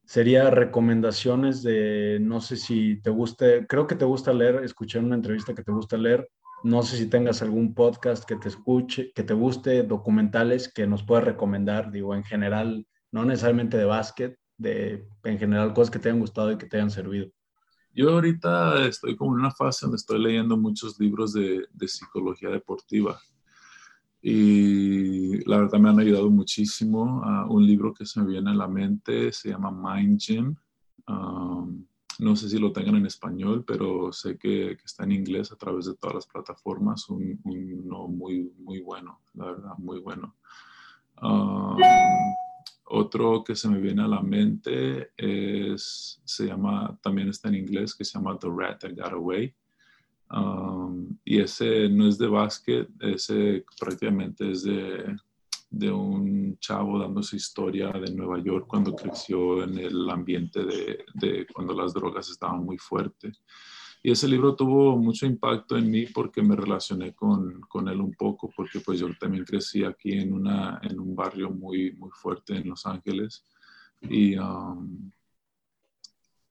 [0.05, 5.15] Sería recomendaciones de, no sé si te guste, creo que te gusta leer, escuché una
[5.15, 6.30] entrevista que te gusta leer,
[6.64, 11.03] no sé si tengas algún podcast que te escuche, que te guste, documentales que nos
[11.03, 16.10] puedas recomendar, digo, en general, no necesariamente de básquet, de, en general cosas que te
[16.10, 17.30] hayan gustado y que te hayan servido.
[17.93, 23.20] Yo ahorita estoy como en una fase donde estoy leyendo muchos libros de, psicología deportiva
[24.22, 27.24] y la verdad me han ayudado muchísimo.
[27.49, 30.55] un libro que se me viene a la mente se llama Mind Gym.
[31.08, 31.87] Um,
[32.20, 35.86] no sé si lo tengan en español, pero sé que, está en inglés a través
[35.86, 37.09] de todas las plataformas.
[37.09, 40.36] Un, uno muy, muy bueno, la verdad, muy bueno.
[41.22, 41.78] Um,
[42.86, 47.93] otro que se me viene a la mente es, se llama, también está en inglés,
[47.93, 49.53] que se llama The Rat That Got Away.
[50.30, 55.15] Um, y ese no es de básquet, ese prácticamente es de,
[55.70, 61.45] de un chavo dando su historia de Nueva York cuando creció en el ambiente de,
[61.53, 63.43] cuando las drogas estaban muy fuertes.
[64.01, 68.13] Y ese libro tuvo mucho impacto en mí porque me relacioné con, con, él un
[68.13, 72.55] poco, porque pues yo también crecí aquí en, una, en un barrio muy, muy fuerte
[72.55, 73.43] en Los Ángeles.
[74.01, 75.11] Y, um,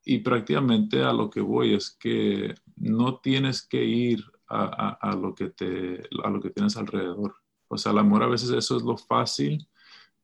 [0.05, 5.35] y prácticamente a lo que voy es que no tienes que ir a, a, lo,
[5.35, 7.35] que te, a lo que tienes alrededor.
[7.69, 9.69] O sea, el amor a veces eso es lo fácil,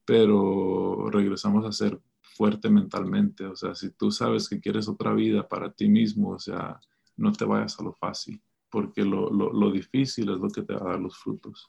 [0.04, 3.46] pero regresamos a ser fuerte mentalmente.
[3.46, 6.80] O sea, si tú sabes que quieres otra vida para ti mismo, o sea,
[7.16, 8.40] no te vayas a lo fácil,
[8.70, 11.68] porque lo, lo, difícil es lo que te va a dar los frutos.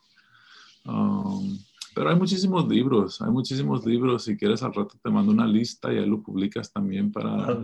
[0.86, 1.58] Um,
[1.94, 4.24] pero hay muchísimos libros, hay muchísimos libros.
[4.24, 7.64] Si quieres, al rato te mando una lista y ahí lo publicas también para...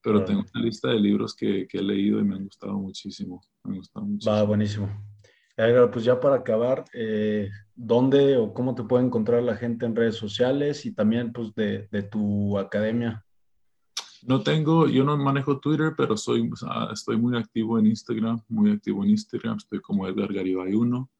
[0.00, 3.42] Pero tengo una lista de libros que, que, he leído y me han gustado muchísimo.
[3.64, 4.34] Me han gustado muchísimo.
[4.34, 4.88] Va, buenísimo.
[5.92, 10.14] Pues ya para acabar, eh, ¿dónde o cómo te puede encontrar la gente en redes
[10.14, 13.24] sociales y también pues de, de tu academia?
[14.22, 16.48] No tengo, yo no manejo Twitter, pero soy,
[16.92, 21.10] estoy muy activo en Instagram, muy activo en Instagram, estoy como Edgar Garibay 1.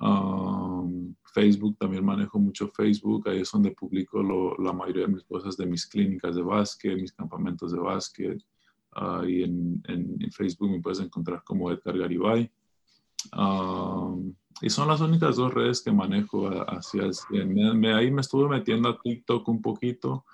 [0.00, 4.22] Um, Facebook, también manejo mucho Facebook, ahí es donde publico
[4.58, 8.40] la mayoría de mis cosas de mis clínicas de básquet, mis campamentos de básquet.
[8.94, 12.48] Uh, y en, en, Facebook me puedes encontrar como Edgar Garibay.
[13.36, 17.04] Um, y son las únicas dos redes que manejo hacia
[17.94, 20.24] ahí me estuve metiendo a TikTok un poquito,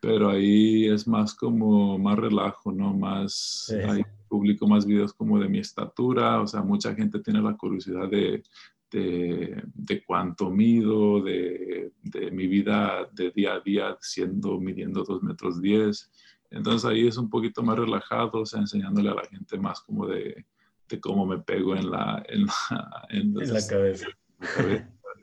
[0.00, 2.92] pero ahí es más como más relajo, ¿no?
[2.92, 7.56] Más, ahí publico más videos como de mi estatura, o sea, mucha gente tiene la
[7.56, 8.42] curiosidad de,
[8.90, 15.22] de, de cuánto mido, de, de, mi vida de día a día siendo, midiendo 2
[15.22, 16.10] metros 10.
[16.50, 20.06] Entonces ahí es un poquito más relajado, o sea, enseñándole a la gente más como
[20.06, 20.44] de,
[20.92, 24.06] de cómo me pego en la, en la, en la cabeza.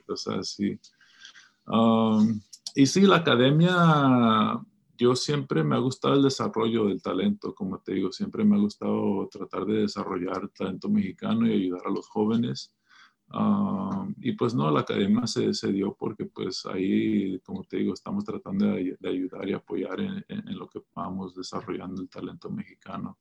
[0.07, 0.79] O sea, sí.
[1.67, 2.41] Um,
[2.75, 4.59] y sí, la academia,
[4.97, 8.59] yo siempre me ha gustado el desarrollo del talento, como te digo, siempre me ha
[8.59, 12.73] gustado tratar de desarrollar talento mexicano y ayudar a los jóvenes.
[13.31, 17.93] Um, y pues no, la academia se, se, dio porque pues ahí, como te digo,
[17.93, 23.19] estamos tratando de, ayudar y apoyar en, en, lo que vamos desarrollando el talento mexicano.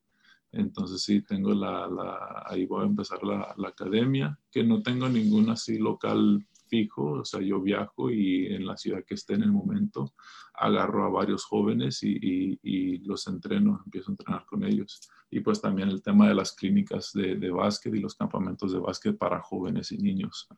[0.53, 5.51] Entonces sí, tengo la, la ahí voy a empezar la, academia, que no tengo ningún
[5.51, 9.53] así local fijo, o sea, yo viajo y en la ciudad que esté en el
[9.53, 10.13] momento
[10.55, 15.01] agarro a varios jóvenes y, y, y los entreno, empiezo a entrenar con ellos.
[15.31, 18.79] Y pues también el tema de las clínicas de, de básquet y los campamentos de
[18.79, 20.49] básquet para jóvenes y niños.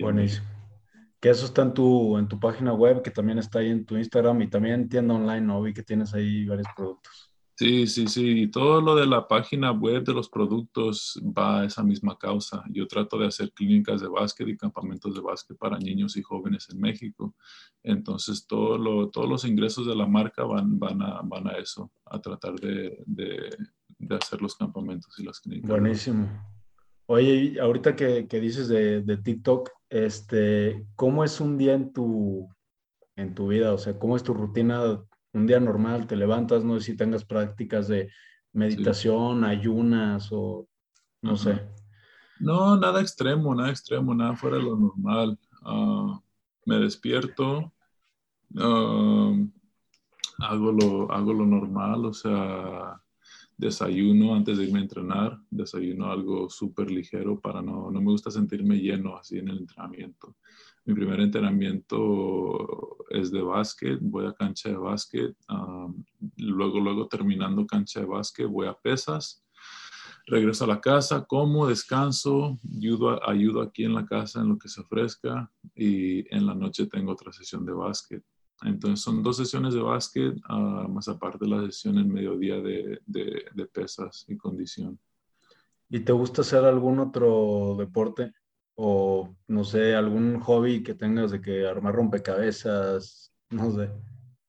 [0.00, 0.46] Buenísimo.
[1.18, 3.96] Que eso está en tu, en tu página web, que también está ahí en tu
[3.96, 5.60] Instagram y también en tienda online, ¿no?
[5.60, 7.30] Vi que tienes ahí varios productos.
[7.60, 8.26] Sí, sí, sí.
[8.40, 12.64] Y todo lo de la página web de los productos va a esa misma causa.
[12.70, 16.68] Yo trato de hacer clínicas de básquet y campamentos de básquet para niños y jóvenes
[16.72, 17.34] en México.
[17.82, 22.96] Entonces, todos los ingresos de la marca van, a, eso, a tratar de,
[24.08, 25.68] hacer los campamentos y las clínicas.
[25.68, 26.30] Buenísimo.
[27.08, 32.48] Oye, ahorita que, dices de, TikTok, este, ¿cómo es un día en tu
[33.16, 33.74] vida?
[33.74, 37.24] O sea, ¿cómo es tu rutina un día normal te levantas, no sé si tengas
[37.24, 38.10] prácticas de
[38.52, 40.68] meditación, ayunas o
[41.22, 41.60] no sé.
[42.40, 45.38] No, nada extremo, nada extremo, nada fuera de lo normal.
[45.62, 46.18] Ah,
[46.64, 47.72] me despierto,
[48.56, 49.34] ah,
[50.38, 53.00] hago, lo, hago lo normal, o sea,
[53.56, 58.30] desayuno antes de irme a entrenar, desayuno algo súper ligero para no, no me gusta
[58.30, 60.36] sentirme lleno así en el entrenamiento.
[60.84, 65.36] Mi primer entrenamiento es de básquet, voy a cancha de básquet,
[66.36, 69.44] luego, luego terminando cancha de básquet, voy a pesas,
[70.26, 74.68] regreso a la casa, como, descanso, ayudo, ayudo aquí en la casa en lo que
[74.68, 78.24] se ofrezca y en la noche tengo otra sesión de básquet.
[78.62, 83.44] Entonces son dos sesiones de básquet, ah, más aparte la sesión en mediodía de, de,
[83.54, 84.98] de pesas y condición.
[85.88, 88.32] ¿Y te gusta hacer algún otro deporte?
[88.82, 93.90] O no sé, algún hobby que tengas de que armar rompecabezas, no sé.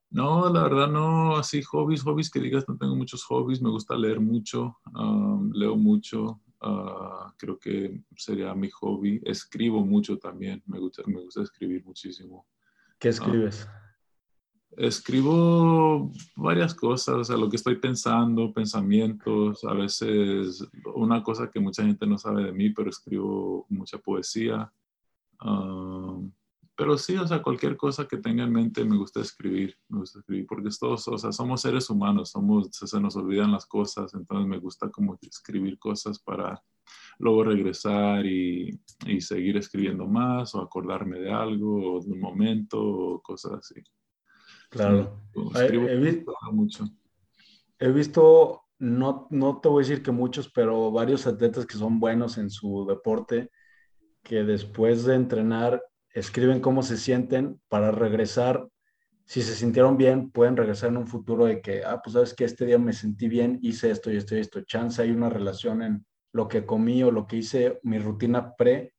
[0.10, 3.96] No, la verdad no, así hobbies, hobbies que digas, no tengo muchos hobbies, me gusta
[3.96, 4.78] leer mucho,
[5.54, 11.42] leo mucho, ah, creo que sería mi hobby, escribo mucho también, me gusta, me gusta
[11.42, 12.46] escribir muchísimo.
[13.00, 13.68] ¿Qué escribes?
[14.78, 20.66] Escribo varias cosas, o sea, lo que estoy pensando, pensamientos, a veces
[20.96, 24.72] una cosa que mucha gente no sabe de mí, pero escribo mucha poesía.
[25.40, 26.18] Ah,
[26.82, 30.18] pero sí, o sea, cualquier cosa que tenga en mente me gusta escribir, me gusta
[30.20, 34.48] escribir, porque todos, o sea, somos seres humanos, somos, se nos olvidan las cosas, entonces
[34.48, 36.64] me gusta como escribir cosas para
[37.20, 43.22] luego regresar y, y seguir escribiendo más o acordarme de algo de un momento o
[43.22, 43.76] cosas así.
[44.72, 45.22] Claro.
[45.56, 46.86] he, visto, mucho.
[47.78, 52.00] He visto, no, no te voy a decir que muchos, pero varios atletas que son
[52.00, 53.52] buenos en su deporte,
[54.24, 58.66] que después de entrenar escriben cómo se sienten para regresar.
[59.26, 62.46] Si se sintieron bien, pueden regresar en un futuro de que, ah, pues sabes que
[62.46, 64.62] este día me sentí bien, hice esto y esto y esto.
[64.62, 68.94] Chance hay una relación en lo que comí o lo que hice, mi rutina pre,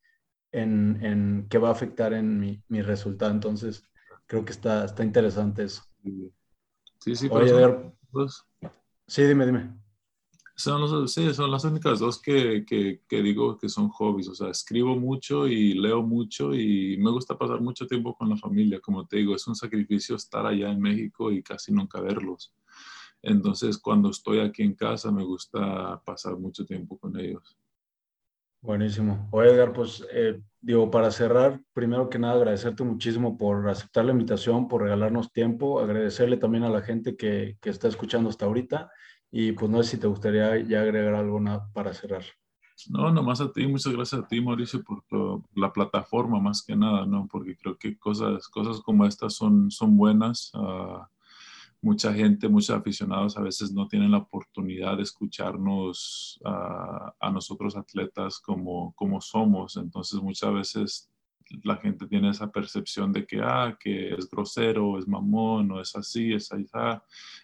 [0.52, 3.30] en, en que va a afectar en mi, mi resultado.
[3.32, 3.86] Entonces,
[4.26, 5.82] creo que está, está interesante eso.
[7.00, 7.92] Sí, sí, Oye,
[9.06, 9.74] Sí, dime, dime.
[10.54, 14.28] Son, sí, son las únicas dos que, que, que, digo que son hobbies.
[14.28, 18.36] O sea, escribo mucho y leo mucho y me gusta pasar mucho tiempo con la
[18.36, 18.80] familia.
[18.80, 22.54] Como te digo, es un sacrificio estar allá en México y casi nunca verlos.
[23.22, 27.56] Entonces, cuando estoy aquí en casa, me gusta pasar mucho tiempo con ellos.
[28.62, 29.28] Buenísimo.
[29.32, 34.12] Oye, Edgar, pues eh, digo, para cerrar, primero que nada agradecerte muchísimo por aceptar la
[34.12, 38.88] invitación, por regalarnos tiempo, agradecerle también a la gente que, que está escuchando hasta ahorita
[39.32, 41.40] y pues no sé si te gustaría ya agregar algo
[41.74, 42.22] para cerrar.
[42.88, 47.06] No, nomás a ti, muchas gracias a ti, Mauricio, por la plataforma más que nada,
[47.06, 47.28] ¿no?
[47.30, 50.52] Porque creo que cosas, cosas como estas son, son buenas.
[50.54, 51.02] Uh,
[51.82, 58.38] mucha gente, muchos aficionados a veces no tienen la oportunidad de escucharnos a nosotros atletas
[58.38, 59.76] como, como somos.
[59.76, 61.12] Entonces muchas veces
[61.64, 65.94] la gente tiene esa percepción de que, ah, que es grosero, es mamón, o es
[65.96, 66.66] así, es ahí.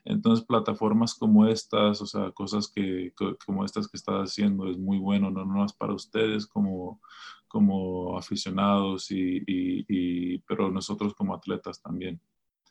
[0.04, 3.12] Entonces plataformas como estas, o sea, cosas que,
[3.44, 7.00] como estas que estás haciendo es muy bueno, no más para ustedes como,
[7.46, 12.20] como aficionados, y, pero nosotros como atletas también.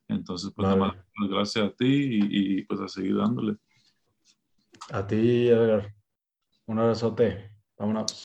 [0.08, 0.96] Entonces, pues nada más,
[1.30, 3.58] gracias a ti y, pues a seguir dándole.
[4.90, 5.94] A ti, Edgar.
[6.66, 7.52] Un abrazote.
[7.78, 8.14] Vámonos.